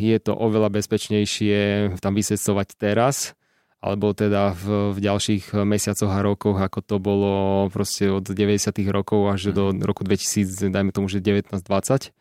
je 0.00 0.16
to 0.16 0.32
oveľa 0.32 0.72
bezpečnejšie 0.72 1.92
tam 2.00 2.16
vysecovať 2.16 2.68
teraz, 2.80 3.36
alebo 3.84 4.16
teda 4.16 4.56
v, 4.56 4.96
v 4.96 4.98
ďalších 5.12 5.52
mesiacoch 5.68 6.08
a 6.08 6.24
rokoch, 6.24 6.56
ako 6.56 6.80
to 6.80 6.96
bolo 6.96 7.68
proste 7.68 8.08
od 8.08 8.24
90. 8.24 8.80
rokov 8.88 9.28
až 9.28 9.52
do 9.52 9.76
mhm. 9.76 9.84
roku 9.84 10.08
2000, 10.08 10.72
dajme 10.72 10.88
tomu, 10.88 11.12
že 11.12 11.20
19-20 11.20 12.16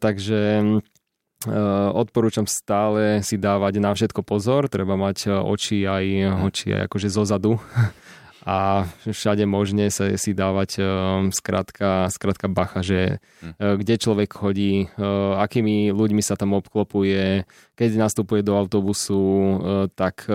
takže 0.00 0.40
uh, 0.64 1.88
odporúčam 1.92 2.44
stále 2.44 3.20
si 3.24 3.36
dávať 3.36 3.80
na 3.80 3.92
všetko 3.92 4.20
pozor, 4.24 4.68
treba 4.68 4.96
mať 4.96 5.28
e, 5.28 5.36
oči 5.36 5.84
aj, 5.88 6.04
oči 6.48 6.66
aj 6.76 6.80
akože 6.88 7.08
zozadu 7.08 7.56
a 8.44 8.88
všade 9.04 9.44
možne 9.44 9.92
sa 9.92 10.08
si 10.16 10.32
dávať 10.32 10.70
um, 10.80 10.84
skratka, 11.28 12.08
skratka 12.08 12.48
bacha, 12.48 12.80
že 12.80 13.20
uh, 13.44 13.76
kde 13.76 14.00
človek 14.00 14.32
chodí, 14.32 14.88
uh, 14.96 15.36
akými 15.40 15.92
ľuďmi 15.92 16.24
sa 16.24 16.40
tam 16.40 16.56
obklopuje, 16.56 17.44
keď 17.76 17.90
nastupuje 17.96 18.44
do 18.44 18.60
autobusu, 18.60 19.56
tak, 19.96 20.28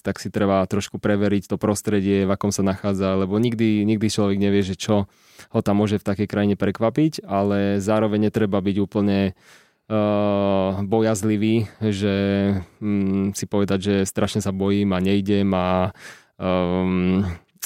tak 0.00 0.16
si 0.16 0.32
treba 0.32 0.64
trošku 0.64 0.96
preveriť 0.96 1.52
to 1.52 1.60
prostredie, 1.60 2.24
v 2.24 2.32
akom 2.32 2.48
sa 2.48 2.64
nachádza, 2.64 3.20
lebo 3.20 3.36
nikdy, 3.36 3.84
nikdy 3.84 4.08
človek 4.08 4.40
nevie, 4.40 4.64
že 4.64 4.72
čo 4.72 5.04
ho 5.52 5.60
tam 5.60 5.84
môže 5.84 6.00
v 6.00 6.08
takej 6.08 6.24
krajine 6.24 6.56
prekvapiť, 6.56 7.28
ale 7.28 7.84
zároveň 7.84 8.32
netreba 8.32 8.64
byť 8.64 8.76
úplne 8.80 9.36
uh, 9.92 10.80
bojazlivý, 10.88 11.68
že 11.84 12.14
um, 12.80 13.36
si 13.36 13.44
povedať, 13.44 13.78
že 13.84 13.94
strašne 14.08 14.40
sa 14.40 14.54
bojím 14.54 14.96
a 14.96 15.04
nejdem 15.04 15.52
a 15.52 15.92
um, 16.38 17.24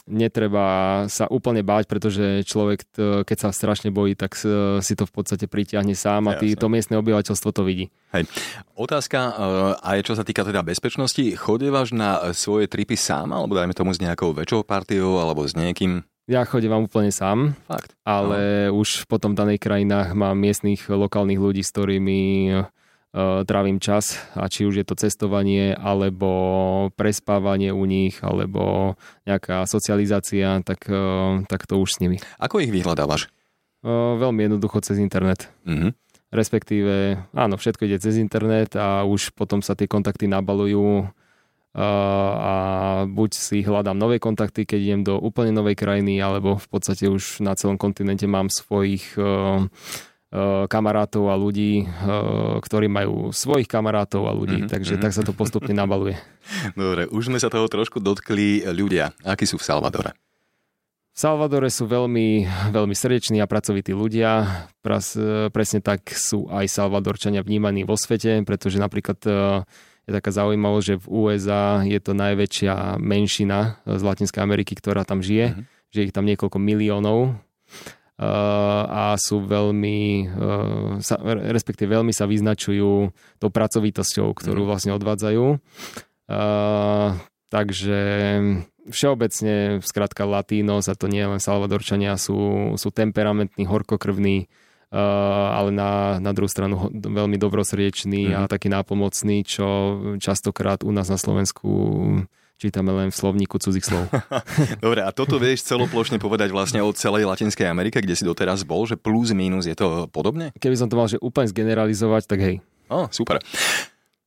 netreba 0.08 1.04
sa 1.12 1.28
úplne 1.28 1.60
báť, 1.60 1.84
pretože 1.84 2.40
človek, 2.48 2.88
keď 3.28 3.36
sa 3.36 3.48
strašne 3.52 3.92
bojí, 3.92 4.16
tak 4.16 4.34
si 4.80 4.92
to 4.96 5.04
v 5.04 5.12
podstate 5.12 5.44
pritiahne 5.44 5.92
sám 5.92 6.32
a 6.32 6.40
tý, 6.40 6.56
to 6.56 6.72
miestne 6.72 6.96
obyvateľstvo 6.96 7.52
to 7.52 7.62
vidí. 7.62 7.92
Hej. 8.16 8.24
Otázka 8.72 9.18
uh, 9.20 9.36
aj 9.84 10.08
čo 10.08 10.16
sa 10.16 10.24
týka 10.24 10.48
teda 10.48 10.64
bezpečnosti. 10.64 11.20
Chodievaš 11.36 11.92
na 11.92 12.32
svoje 12.32 12.72
tripy 12.72 12.96
sám, 12.96 13.36
alebo 13.36 13.52
dajme 13.52 13.76
tomu 13.76 13.92
s 13.92 14.00
nejakou 14.00 14.32
väčšou 14.32 14.64
partiou, 14.64 15.20
alebo 15.20 15.44
s 15.44 15.52
niekým? 15.52 16.00
Ja 16.28 16.44
chodím 16.44 16.76
úplne 16.76 17.08
sám, 17.08 17.56
Fakt? 17.64 17.96
ale 18.04 18.68
no. 18.68 18.84
už 18.84 19.08
potom 19.08 19.32
v 19.32 19.40
danej 19.44 19.58
krajinách 19.64 20.12
mám 20.12 20.36
miestných 20.36 20.84
lokálnych 20.88 21.40
ľudí, 21.40 21.64
s 21.64 21.72
ktorými 21.72 22.20
trávim 23.16 23.80
čas 23.80 24.20
a 24.36 24.52
či 24.52 24.68
už 24.68 24.80
je 24.80 24.86
to 24.86 24.92
cestovanie 24.92 25.72
alebo 25.72 26.28
prespávanie 26.92 27.72
u 27.72 27.88
nich 27.88 28.20
alebo 28.20 28.94
nejaká 29.24 29.64
socializácia, 29.64 30.60
tak, 30.60 30.84
uh, 30.92 31.40
tak 31.48 31.64
to 31.64 31.80
už 31.80 31.96
s 31.96 32.00
nimi. 32.04 32.20
Ako 32.36 32.60
ich 32.60 32.68
vyhľadávaš? 32.68 33.32
Uh, 33.80 34.20
veľmi 34.20 34.44
jednoducho 34.52 34.84
cez 34.84 35.00
internet. 35.00 35.48
Mm-hmm. 35.64 35.96
Respektíve, 36.28 37.24
áno, 37.32 37.56
všetko 37.56 37.88
ide 37.88 37.96
cez 37.96 38.20
internet 38.20 38.76
a 38.76 39.08
už 39.08 39.32
potom 39.32 39.64
sa 39.64 39.72
tie 39.72 39.88
kontakty 39.88 40.28
nabalujú 40.28 41.08
a 41.78 42.54
buď 43.06 43.30
si 43.32 43.62
hľadám 43.62 43.94
nové 43.94 44.18
kontakty, 44.18 44.66
keď 44.66 44.80
idem 44.82 45.02
do 45.06 45.14
úplne 45.20 45.54
novej 45.54 45.78
krajiny, 45.78 46.18
alebo 46.18 46.58
v 46.58 46.66
podstate 46.66 47.06
už 47.06 47.38
na 47.44 47.54
celom 47.54 47.78
kontinente 47.78 48.26
mám 48.26 48.50
svojich 48.50 49.14
kamarátov 50.68 51.32
a 51.32 51.40
ľudí, 51.40 51.88
eh, 51.88 52.56
ktorí 52.60 52.86
majú 52.92 53.32
svojich 53.32 53.64
kamarátov 53.64 54.28
a 54.28 54.36
ľudí, 54.36 54.64
mm-hmm. 54.64 54.72
takže 54.72 55.00
tak 55.00 55.16
sa 55.16 55.24
to 55.24 55.32
postupne 55.32 55.72
nabaluje. 55.72 56.20
Dobre, 56.76 57.08
už 57.08 57.32
sme 57.32 57.40
sa 57.40 57.48
toho 57.48 57.64
trošku 57.64 57.96
dotkli. 58.00 58.60
Ľudia, 58.68 59.16
akí 59.24 59.48
sú 59.48 59.56
v 59.56 59.64
Salvadore? 59.64 60.12
V 61.16 61.18
Salvadore 61.18 61.72
sú 61.72 61.88
veľmi, 61.88 62.44
veľmi 62.70 62.94
srdeční 62.94 63.40
a 63.40 63.48
pracovití 63.48 63.96
ľudia. 63.96 64.44
Pras, 64.84 65.16
eh, 65.16 65.48
presne 65.48 65.80
tak 65.80 66.04
sú 66.12 66.44
aj 66.52 66.68
Salvadorčania 66.68 67.40
vnímaní 67.40 67.88
vo 67.88 67.96
svete, 67.96 68.44
pretože 68.44 68.76
napríklad 68.76 69.18
je 70.08 70.12
taká 70.12 70.32
zaujímavosť, 70.32 70.86
že 70.88 70.96
v 71.00 71.06
USA 71.08 71.84
je 71.84 72.00
to 72.00 72.12
najväčšia 72.16 73.00
menšina 73.00 73.80
z 73.84 74.00
Latinskej 74.04 74.40
Ameriky, 74.40 74.72
ktorá 74.76 75.04
tam 75.08 75.24
žije, 75.24 75.52
mm-hmm. 75.52 75.64
že 75.92 76.04
ich 76.04 76.12
tam 76.12 76.28
niekoľko 76.28 76.56
miliónov 76.60 77.36
a 78.18 79.14
sú 79.14 79.46
veľmi, 79.46 80.26
sa, 80.98 81.16
respektíve 81.54 81.94
veľmi 81.94 82.10
sa 82.10 82.26
vyznačujú 82.26 83.14
tou 83.38 83.50
pracovitosťou, 83.50 84.34
ktorú 84.34 84.66
mhm. 84.66 84.68
vlastne 84.68 84.92
odvádzajú. 84.98 85.44
Takže 87.48 88.00
všeobecne, 88.90 89.80
skrátka 89.84 90.26
Latínos, 90.26 90.90
a 90.90 90.98
to 90.98 91.06
nie 91.06 91.24
len 91.24 91.40
Salvadorčania, 91.40 92.18
sú, 92.18 92.74
sú 92.76 92.88
temperamentní, 92.90 93.64
horkokrvní, 93.68 94.48
ale 94.88 95.70
na, 95.70 96.16
na 96.16 96.32
druhú 96.32 96.48
stranu 96.48 96.88
veľmi 96.92 97.36
dobrosrdeční 97.36 98.32
mm. 98.32 98.34
a 98.34 98.40
taký 98.48 98.72
nápomocný, 98.72 99.44
čo 99.44 99.66
častokrát 100.16 100.80
u 100.80 100.88
nás 100.92 101.12
na 101.12 101.20
Slovensku 101.20 101.68
čítame 102.58 102.90
len 102.90 103.08
v 103.08 103.16
slovníku 103.16 103.56
cudzích 103.62 103.86
slov. 103.86 104.10
Dobre, 104.84 105.06
a 105.06 105.14
toto 105.14 105.38
vieš 105.38 105.64
celoplošne 105.64 106.18
povedať 106.18 106.50
vlastne 106.50 106.82
o 106.82 106.90
celej 106.90 107.24
Latinskej 107.24 107.70
Amerike, 107.70 108.02
kde 108.02 108.18
si 108.18 108.26
doteraz 108.26 108.66
bol, 108.66 108.82
že 108.84 108.98
plus, 108.98 109.30
minus 109.30 109.70
je 109.70 109.78
to 109.78 110.10
podobne? 110.10 110.50
Keby 110.58 110.76
som 110.76 110.90
to 110.90 110.98
mal 110.98 111.06
že 111.06 111.22
úplne 111.22 111.46
zgeneralizovať, 111.46 112.22
tak 112.26 112.38
hej. 112.42 112.56
O, 112.90 113.06
super. 113.14 113.38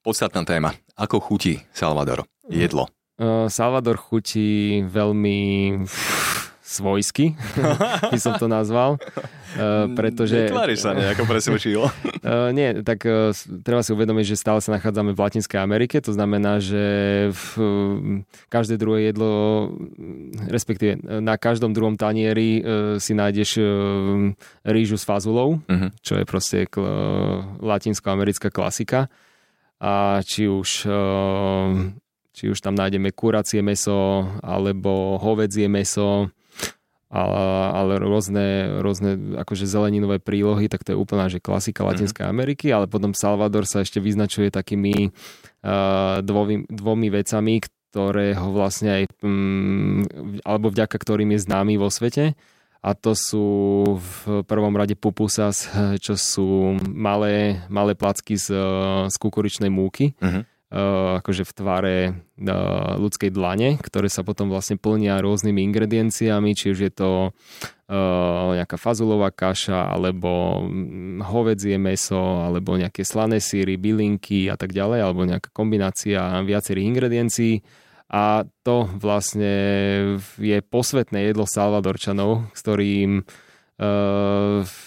Podstatná 0.01 0.47
téma. 0.47 0.73
Ako 0.95 1.21
chutí 1.21 1.61
Salvador? 1.75 2.25
Jedlo. 2.49 2.89
Uh, 3.21 3.45
Salvador 3.51 4.01
chutí 4.01 4.81
veľmi 4.81 5.37
svojsky, 6.71 7.35
by 8.13 8.19
som 8.19 8.39
to 8.39 8.47
nazval. 8.47 8.95
Uh, 9.59 9.91
pretože... 9.91 10.47
Netváriš 10.47 10.87
sa 10.87 10.95
nejako 10.95 11.27
presvedčivo. 11.27 11.91
Uh, 12.23 12.49
nie, 12.57 12.79
tak 12.87 13.03
uh, 13.03 13.35
treba 13.67 13.83
si 13.83 13.91
uvedomiť, 13.91 14.25
že 14.31 14.39
stále 14.39 14.63
sa 14.63 14.71
nachádzame 14.71 15.11
v 15.11 15.19
Latinskej 15.19 15.59
Amerike, 15.59 15.99
to 15.99 16.15
znamená, 16.15 16.63
že 16.63 16.83
v, 17.35 17.45
uh, 17.59 17.67
každé 18.47 18.79
druhé 18.79 19.11
jedlo, 19.11 19.75
respektíve 20.47 21.03
na 21.03 21.35
každom 21.35 21.75
druhom 21.75 21.99
tanieri 21.99 22.63
uh, 22.63 22.95
si 22.95 23.11
nájdeš 23.11 23.59
uh, 23.59 23.67
rýžu 24.63 24.95
s 24.95 25.03
fazulou, 25.03 25.59
uh-huh. 25.59 25.91
čo 25.99 26.15
je 26.15 26.23
proste 26.23 26.63
uh, 26.79 27.43
latinskoamerická 27.59 28.47
klasika. 28.47 29.11
A 29.81 30.21
či 30.21 30.45
už 30.45 30.85
uh, 30.87 31.91
či 32.31 32.47
už 32.47 32.63
tam 32.63 32.79
nájdeme 32.79 33.11
kuracie 33.11 33.59
meso 33.59 34.23
alebo 34.39 35.19
hovedzie 35.19 35.67
meso 35.67 36.31
ale, 37.11 37.99
rôzne, 37.99 38.79
rôzne 38.79 39.35
akože 39.43 39.67
zeleninové 39.67 40.23
prílohy, 40.23 40.71
tak 40.71 40.87
to 40.87 40.95
je 40.95 40.97
úplná 40.97 41.27
že 41.27 41.43
klasika 41.43 41.83
Latinskej 41.83 42.23
mm-hmm. 42.23 42.39
Ameriky, 42.39 42.71
ale 42.71 42.87
potom 42.87 43.11
Salvador 43.11 43.67
sa 43.67 43.83
ešte 43.83 43.99
vyznačuje 43.99 44.47
takými 44.47 45.11
uh, 45.11 46.23
dvomi, 46.23 46.71
dvomi 46.71 47.07
vecami, 47.11 47.59
ktoré 47.91 48.31
ho 48.39 48.55
vlastne 48.55 49.03
aj, 49.03 49.03
um, 49.27 50.07
alebo 50.47 50.71
vďaka 50.71 50.95
ktorým 50.95 51.35
je 51.35 51.43
známy 51.43 51.75
vo 51.75 51.91
svete. 51.91 52.39
A 52.81 52.97
to 52.97 53.13
sú 53.13 53.45
v 53.93 54.41
prvom 54.49 54.73
rade 54.73 54.97
pupusas, 54.97 55.69
čo 56.01 56.17
sú 56.17 56.81
malé, 56.89 57.61
malé 57.69 57.93
placky 57.93 58.41
z, 58.41 58.57
z 59.05 59.15
kukuričnej 59.21 59.69
múky. 59.69 60.17
Mm-hmm 60.17 60.60
akože 60.71 61.43
v 61.43 61.51
tvare 61.51 61.97
uh, 62.07 62.95
ľudskej 62.95 63.35
dlane, 63.35 63.75
ktoré 63.83 64.07
sa 64.07 64.23
potom 64.23 64.47
vlastne 64.47 64.79
plnia 64.79 65.19
rôznymi 65.19 65.59
ingredienciami, 65.67 66.55
či 66.55 66.71
už 66.71 66.79
je 66.87 66.91
to 66.95 67.11
uh, 67.29 68.55
nejaká 68.55 68.79
fazulová 68.79 69.35
kaša, 69.35 69.91
alebo 69.91 70.63
mm, 70.63 71.27
hovedzie 71.27 71.75
meso, 71.75 72.39
alebo 72.39 72.79
nejaké 72.79 73.03
slané 73.03 73.43
síry, 73.43 73.75
bylinky 73.75 74.47
a 74.47 74.55
tak 74.55 74.71
ďalej, 74.71 74.99
alebo 75.03 75.27
nejaká 75.27 75.51
kombinácia 75.51 76.39
viacerých 76.39 76.87
ingrediencií. 76.87 77.55
A 78.11 78.47
to 78.63 78.87
vlastne 78.95 79.53
je 80.39 80.57
posvetné 80.63 81.31
jedlo 81.31 81.43
Salvadorčanov, 81.47 82.51
s 82.55 82.59
ktorým 82.63 83.27
Uh, 83.27 83.50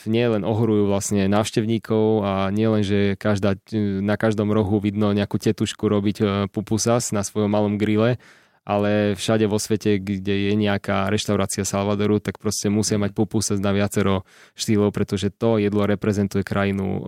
nie 0.07 0.27
len 0.31 0.47
ohorujú 0.47 0.87
vlastne 0.87 1.27
návštevníkov 1.27 2.23
a 2.23 2.33
nie 2.55 2.71
len, 2.71 2.87
že 2.87 3.19
každá, 3.19 3.59
na 3.99 4.15
každom 4.15 4.55
rohu 4.55 4.79
vidno 4.79 5.11
nejakú 5.11 5.43
tetušku 5.43 5.91
robiť 5.91 6.17
uh, 6.23 6.29
pupusas 6.47 7.11
na 7.11 7.27
svojom 7.27 7.51
malom 7.51 7.75
grille, 7.75 8.23
ale 8.63 9.19
všade 9.19 9.51
vo 9.51 9.59
svete, 9.59 9.99
kde 9.99 10.49
je 10.49 10.53
nejaká 10.55 11.11
reštaurácia 11.11 11.67
Salvadoru, 11.67 12.23
tak 12.23 12.39
proste 12.39 12.71
musia 12.71 12.97
mať 12.97 13.13
pupusas 13.13 13.59
na 13.59 13.75
viacero 13.75 14.23
štýlov, 14.55 14.95
pretože 14.95 15.35
to 15.35 15.59
jedlo 15.59 15.91
reprezentuje 15.91 16.47
krajinu 16.47 16.87
uh, 16.87 17.01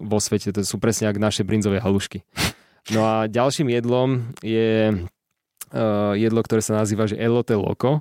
vo 0.00 0.18
svete. 0.18 0.48
To 0.56 0.64
sú 0.64 0.80
presne 0.80 1.12
ako 1.12 1.20
naše 1.20 1.44
brinzové 1.44 1.76
halušky. 1.76 2.24
No 2.96 3.04
a 3.04 3.28
ďalším 3.28 3.68
jedlom 3.68 4.32
je 4.40 4.96
uh, 4.96 6.12
jedlo, 6.16 6.40
ktoré 6.40 6.64
sa 6.64 6.80
nazýva 6.80 7.04
že 7.04 7.20
elote 7.20 7.52
loco 7.52 8.00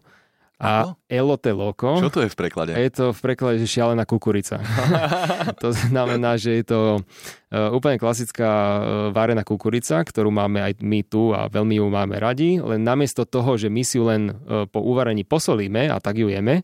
a 0.55 0.95
elote 1.11 1.51
loco. 1.51 1.99
Čo 1.99 2.07
to 2.07 2.23
je 2.23 2.31
v 2.31 2.37
preklade? 2.39 2.71
Je 2.79 2.91
to 2.91 3.11
v 3.11 3.19
preklade, 3.19 3.59
že 3.59 3.67
šialená 3.67 4.07
kukurica. 4.07 4.63
to 5.63 5.75
znamená, 5.75 6.39
že 6.39 6.63
je 6.63 6.63
to 6.63 6.79
uh, 6.99 7.75
úplne 7.75 7.99
klasická 7.99 8.51
uh, 8.51 8.79
varená 9.11 9.43
kukurica, 9.43 9.99
ktorú 9.99 10.31
máme 10.31 10.63
aj 10.63 10.79
my 10.79 11.03
tu 11.03 11.35
a 11.35 11.51
veľmi 11.51 11.75
ju 11.75 11.85
máme 11.91 12.15
radi, 12.15 12.63
len 12.63 12.87
namiesto 12.87 13.27
toho, 13.27 13.59
že 13.59 13.67
my 13.67 13.83
si 13.83 13.99
ju 13.99 14.07
len 14.07 14.31
uh, 14.31 14.63
po 14.63 14.79
uvarení 14.79 15.27
posolíme 15.27 15.91
a 15.91 15.99
tak 15.99 16.23
ju 16.23 16.31
jeme, 16.31 16.63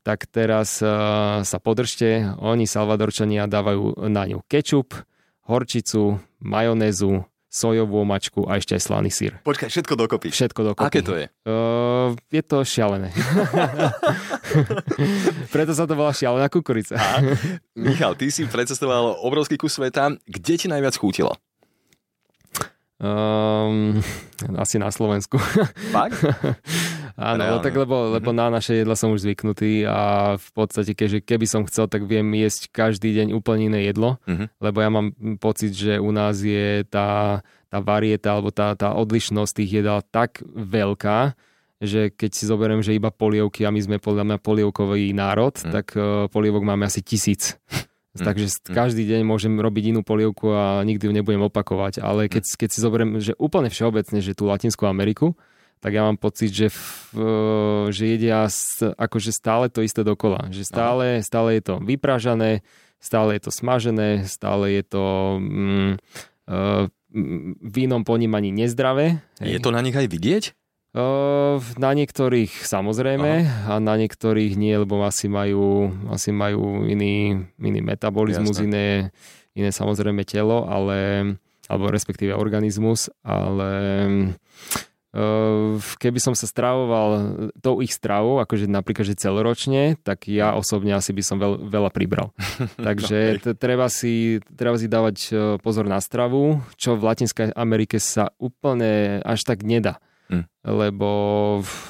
tak 0.00 0.30
teraz 0.30 0.78
sa 1.42 1.58
podržte, 1.58 2.38
oni 2.38 2.62
Salvadorčania 2.70 3.50
dávajú 3.50 4.06
na 4.06 4.22
ňu 4.22 4.38
kečup, 4.46 4.94
horčicu, 5.50 6.22
majonézu, 6.38 7.26
sojovú 7.56 8.04
omačku 8.04 8.44
a 8.44 8.60
ešte 8.60 8.76
aj 8.76 8.82
slaný 8.84 9.08
sír. 9.08 9.32
Počkaj, 9.40 9.72
všetko 9.72 9.96
dokopy. 9.96 10.28
Všetko 10.28 10.60
dokopy. 10.76 10.88
Aké 10.92 11.00
to 11.00 11.16
je? 11.16 11.32
Uh, 11.48 12.12
je 12.28 12.42
to 12.44 12.60
šialené. 12.60 13.08
Preto 15.54 15.72
sa 15.72 15.88
to 15.88 15.96
volá 15.96 16.12
šialená 16.12 16.52
kukurica. 16.52 17.00
A, 17.00 17.24
Michal, 17.72 18.12
ty 18.20 18.28
si 18.28 18.44
precestoval 18.44 19.24
obrovský 19.24 19.56
kus 19.56 19.80
sveta. 19.80 20.12
Kde 20.28 20.54
ti 20.60 20.68
najviac 20.68 21.00
chutilo? 21.00 21.32
Um, 22.96 24.00
asi 24.56 24.80
na 24.80 24.88
Slovensku. 24.88 25.36
Fakt? 25.92 26.20
Áno, 27.16 27.40
no 27.48 27.64
tak 27.64 27.72
lebo, 27.72 28.12
lebo 28.12 28.30
mhm. 28.30 28.36
na 28.36 28.46
naše 28.60 28.84
jedla 28.84 28.92
som 28.92 29.08
už 29.16 29.24
zvyknutý 29.24 29.88
a 29.88 30.36
v 30.36 30.50
podstate, 30.52 30.92
keďže 30.92 31.24
keby 31.24 31.46
som 31.48 31.64
chcel, 31.64 31.88
tak 31.88 32.04
viem 32.04 32.28
jesť 32.36 32.68
každý 32.68 33.16
deň 33.16 33.32
úplne 33.32 33.72
iné 33.72 33.88
jedlo, 33.88 34.20
uh-huh. 34.28 34.52
lebo 34.60 34.78
ja 34.84 34.92
mám 34.92 35.16
pocit, 35.40 35.72
že 35.72 35.96
u 35.96 36.12
nás 36.12 36.44
je 36.44 36.84
tá, 36.84 37.40
tá 37.72 37.78
varieta 37.80 38.36
alebo 38.36 38.52
tá, 38.52 38.76
tá 38.76 38.92
odlišnosť 38.92 39.52
tých 39.56 39.80
jedál 39.80 40.04
tak 40.04 40.44
veľká, 40.44 41.32
že 41.80 42.12
keď 42.12 42.30
si 42.36 42.44
zoberiem, 42.44 42.84
že 42.84 42.96
iba 42.96 43.08
polievky 43.08 43.64
a 43.64 43.72
my 43.72 43.80
sme 43.80 43.96
podľa 43.96 44.24
mňa 44.28 44.38
polievkový 44.44 45.16
národ, 45.16 45.56
uh-huh. 45.56 45.72
tak 45.72 45.96
uh, 45.96 46.28
polievok 46.28 46.68
máme 46.68 46.84
asi 46.84 47.00
tisíc. 47.00 47.56
Takže 48.16 48.48
každý 48.72 49.04
deň 49.04 49.28
môžem 49.28 49.52
robiť 49.60 49.92
inú 49.92 50.00
polievku 50.00 50.48
a 50.48 50.80
nikdy 50.88 51.04
ju 51.04 51.12
nebudem 51.12 51.44
opakovať. 51.52 52.00
Ale 52.00 52.32
keď, 52.32 52.48
keď 52.56 52.68
si 52.72 52.78
zoberiem, 52.80 53.20
že 53.20 53.36
úplne 53.36 53.68
všeobecne, 53.68 54.24
že 54.24 54.32
tú 54.32 54.48
Latinskú 54.48 54.88
Ameriku, 54.88 55.36
tak 55.80 55.92
ja 55.92 56.02
mám 56.02 56.16
pocit, 56.16 56.50
že, 56.50 56.68
v, 56.72 56.80
že 57.92 58.16
jedia 58.16 58.48
akože 58.96 59.30
stále 59.30 59.68
to 59.68 59.84
isté 59.84 60.02
dokola. 60.02 60.48
Že 60.50 60.62
stále, 60.66 61.06
stále 61.20 61.60
je 61.60 61.62
to 61.62 61.74
vypražané, 61.78 62.64
stále 62.96 63.36
je 63.36 63.42
to 63.46 63.50
smažené, 63.52 64.24
stále 64.24 64.72
je 64.72 64.82
to 64.82 65.04
mm, 65.38 65.92
uh, 66.48 66.88
v 67.60 67.76
inom 67.76 68.02
ponímaní 68.02 68.52
nezdravé. 68.52 69.20
Je 69.40 69.60
to 69.60 69.70
na 69.72 69.80
nich 69.84 69.96
aj 69.96 70.08
vidieť? 70.08 70.44
Uh, 70.96 71.60
na 71.76 71.92
niektorých 71.92 72.64
samozrejme 72.64 73.44
Aha. 73.44 73.76
a 73.76 73.84
na 73.84 74.00
niektorých 74.00 74.56
nie, 74.56 74.80
lebo 74.80 75.04
asi 75.04 75.28
majú, 75.28 75.92
asi 76.08 76.32
majú 76.32 76.88
iný, 76.88 77.44
iný 77.60 77.80
metabolizmus, 77.84 78.64
iné, 78.64 79.12
iné 79.52 79.70
samozrejme 79.76 80.24
telo, 80.24 80.64
ale 80.64 81.36
alebo 81.66 81.90
respektíve 81.90 82.30
organizmus, 82.30 83.10
ale 83.26 83.72
keby 85.96 86.20
som 86.20 86.36
sa 86.36 86.44
stravoval 86.44 87.08
tou 87.64 87.80
ich 87.80 87.96
stravou, 87.96 88.36
akože 88.44 88.68
napríklad, 88.68 89.08
že 89.08 89.16
celoročne, 89.16 89.96
tak 90.04 90.28
ja 90.28 90.52
osobne 90.52 90.92
asi 90.92 91.16
by 91.16 91.22
som 91.24 91.40
veľ, 91.40 91.72
veľa 91.72 91.90
pribral. 91.90 92.36
Takže 92.76 93.40
t- 93.40 93.56
treba, 93.56 93.88
si, 93.88 94.44
treba 94.44 94.76
si 94.76 94.86
dávať 94.90 95.16
e, 95.16 95.28
pozor 95.62 95.88
na 95.88 96.02
stravu, 96.04 96.60
čo 96.76 97.00
v 97.00 97.06
Latinskej 97.08 97.56
Amerike 97.56 97.96
sa 97.96 98.28
úplne 98.36 99.24
až 99.24 99.48
tak 99.48 99.64
nedá. 99.64 99.96
Mm. 100.26 100.42
Lebo, 100.66 101.10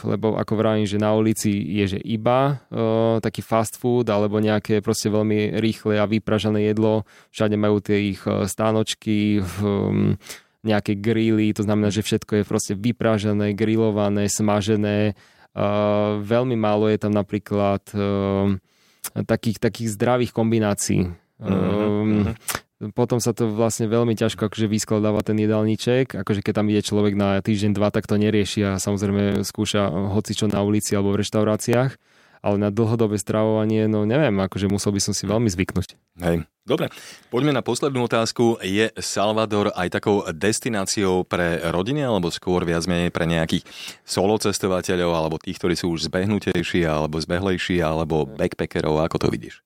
lebo 0.05 0.37
ako 0.37 0.53
vravím, 0.61 0.85
že 0.85 1.01
na 1.01 1.17
ulici 1.17 1.57
je 1.57 1.97
že 1.97 2.01
iba 2.05 2.61
uh, 2.69 3.17
taký 3.25 3.41
fast 3.41 3.81
food 3.81 4.13
alebo 4.13 4.37
nejaké 4.45 4.85
proste 4.85 5.09
veľmi 5.09 5.57
rýchle 5.57 5.97
a 5.97 6.05
vypražané 6.05 6.69
jedlo. 6.69 7.09
Všade 7.33 7.57
majú 7.57 7.81
tie 7.81 8.13
ich 8.13 8.21
stánočky, 8.21 9.41
um, 9.65 10.21
nejaké 10.67 10.99
gríly, 10.99 11.55
to 11.55 11.63
znamená, 11.63 11.95
že 11.95 12.03
všetko 12.03 12.43
je 12.43 12.45
proste 12.45 12.75
vypražené, 12.75 13.55
grillované, 13.55 14.27
smažené. 14.27 15.15
Uh, 15.57 16.21
veľmi 16.21 16.59
málo 16.59 16.91
je 16.91 16.99
tam 16.99 17.15
napríklad 17.15 17.81
uh, 17.95 18.53
takých, 19.25 19.63
takých 19.63 19.95
zdravých 19.95 20.35
kombinácií. 20.35 21.09
Uh-huh, 21.41 22.27
uh-huh. 22.27 22.35
Potom 22.93 23.25
sa 23.25 23.33
to 23.33 23.49
vlastne 23.49 23.89
veľmi 23.89 24.13
ťažko 24.13 24.53
akože 24.53 24.69
vyskladáva 24.69 25.25
ten 25.25 25.41
jedálniček, 25.41 26.13
akože 26.13 26.45
keď 26.45 26.53
tam 26.61 26.69
ide 26.69 26.85
človek 26.85 27.17
na 27.17 27.41
týždeň, 27.41 27.73
dva, 27.73 27.89
tak 27.89 28.05
to 28.05 28.21
nerieši 28.21 28.69
a 28.69 28.71
samozrejme 28.77 29.49
skúša 29.49 29.89
hocičo 30.13 30.53
na 30.53 30.61
ulici 30.61 30.93
alebo 30.93 31.17
v 31.17 31.25
reštauráciách 31.25 32.16
ale 32.47 32.63
na 32.63 32.71
dlhodobé 32.71 33.19
stravovanie, 33.19 33.91
no 33.91 34.07
neviem, 34.07 34.39
akože 34.39 34.71
musel 34.71 34.95
by 34.95 35.03
som 35.03 35.11
si 35.11 35.27
veľmi 35.27 35.51
zvyknúť. 35.51 35.99
Hej, 36.23 36.47
dobre. 36.63 36.95
Poďme 37.27 37.51
na 37.51 37.67
poslednú 37.67 38.07
otázku. 38.07 38.63
Je 38.63 38.95
Salvador 39.03 39.75
aj 39.75 39.99
takou 39.99 40.23
destináciou 40.31 41.27
pre 41.27 41.59
rodiny, 41.75 42.07
alebo 42.07 42.31
skôr 42.31 42.63
viac 42.63 42.87
menej 42.87 43.11
pre 43.11 43.27
nejakých 43.27 43.67
solo 44.07 44.39
cestovateľov, 44.39 45.11
alebo 45.11 45.43
tých, 45.43 45.59
ktorí 45.59 45.75
sú 45.75 45.91
už 45.91 46.07
zbehnutejší, 46.07 46.87
alebo 46.87 47.19
zbehlejší, 47.19 47.83
alebo 47.83 48.31
backpackerov, 48.31 49.03
ako 49.03 49.27
to 49.27 49.29
vidíš? 49.35 49.66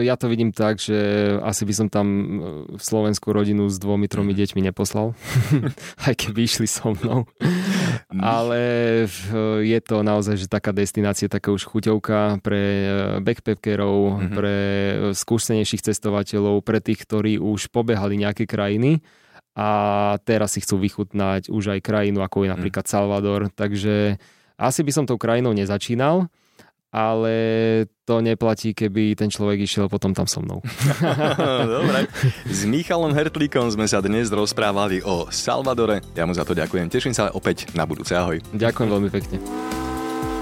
Ja 0.00 0.16
to 0.16 0.32
vidím 0.32 0.56
tak, 0.56 0.80
že 0.80 0.96
asi 1.44 1.68
by 1.68 1.74
som 1.76 1.88
tam 1.92 2.06
e, 2.08 2.24
v 2.72 2.82
Slovensku 2.82 3.28
rodinu 3.28 3.68
s 3.68 3.76
dvomi, 3.76 4.08
tromi 4.08 4.32
mhm. 4.32 4.40
deťmi 4.40 4.60
neposlal, 4.72 5.12
aj 6.08 6.14
keby 6.16 6.48
išli 6.48 6.64
so 6.64 6.96
mnou. 6.96 7.28
Mhm. 8.08 8.20
Ale 8.24 8.60
je 9.60 9.80
to 9.84 10.00
naozaj 10.00 10.40
že 10.40 10.48
taká 10.48 10.72
destinácia, 10.72 11.28
taká 11.28 11.52
už 11.52 11.68
chuťovka 11.68 12.40
pre 12.40 12.62
e, 12.64 12.84
backpackerov, 13.20 13.96
mm-hmm. 14.00 14.32
pre 14.32 14.56
skúsenejších 15.12 15.92
cestovateľov, 15.92 16.64
pre 16.64 16.80
tých, 16.80 17.04
ktorí 17.04 17.36
už 17.36 17.68
pobehali 17.68 18.16
nejaké 18.16 18.48
krajiny 18.48 19.04
a 19.52 20.16
teraz 20.24 20.56
si 20.56 20.64
chcú 20.64 20.80
vychutnať 20.80 21.52
už 21.52 21.76
aj 21.76 21.84
krajinu, 21.84 22.24
ako 22.24 22.42
je 22.42 22.48
mhm. 22.48 22.54
napríklad 22.56 22.88
Salvador. 22.88 23.52
Takže 23.52 24.16
asi 24.56 24.80
by 24.80 24.92
som 24.96 25.04
tou 25.04 25.20
krajinou 25.20 25.52
nezačínal, 25.52 26.32
ale 26.90 27.34
to 28.02 28.18
neplatí, 28.18 28.74
keby 28.74 29.14
ten 29.14 29.30
človek 29.30 29.62
išiel 29.62 29.86
potom 29.86 30.10
tam 30.10 30.26
so 30.26 30.42
mnou. 30.42 30.58
Dobre. 31.78 32.10
S 32.50 32.66
Michalom 32.66 33.14
Hertlíkom 33.14 33.70
sme 33.70 33.86
sa 33.86 34.02
dnes 34.02 34.26
rozprávali 34.30 34.98
o 35.06 35.30
Salvadore. 35.30 36.02
Ja 36.18 36.26
mu 36.26 36.34
za 36.34 36.42
to 36.42 36.52
ďakujem. 36.52 36.90
Teším 36.90 37.14
sa 37.14 37.30
opäť 37.30 37.70
na 37.78 37.86
budúce. 37.86 38.18
Ahoj. 38.18 38.42
Ďakujem 38.50 38.88
veľmi 38.90 39.10
pekne. 39.10 39.38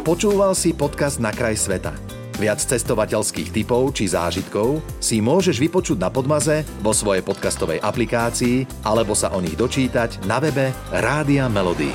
Počúval 0.09 0.57
si 0.57 0.73
podcast 0.73 1.21
Na 1.21 1.29
kraj 1.37 1.61
sveta. 1.61 1.93
Viac 2.39 2.63
cestovateľských 2.63 3.51
typov 3.51 3.93
či 3.99 4.09
zážitkov 4.09 4.79
si 5.03 5.19
môžeš 5.19 5.59
vypočuť 5.59 5.99
na 5.99 6.09
Podmaze 6.09 6.63
vo 6.81 6.95
svojej 6.95 7.21
podcastovej 7.21 7.83
aplikácii 7.83 8.87
alebo 8.87 9.13
sa 9.13 9.35
o 9.35 9.43
nich 9.43 9.59
dočítať 9.59 10.23
na 10.25 10.39
webe 10.39 10.71
Rádia 10.95 11.51
Melody. 11.51 11.91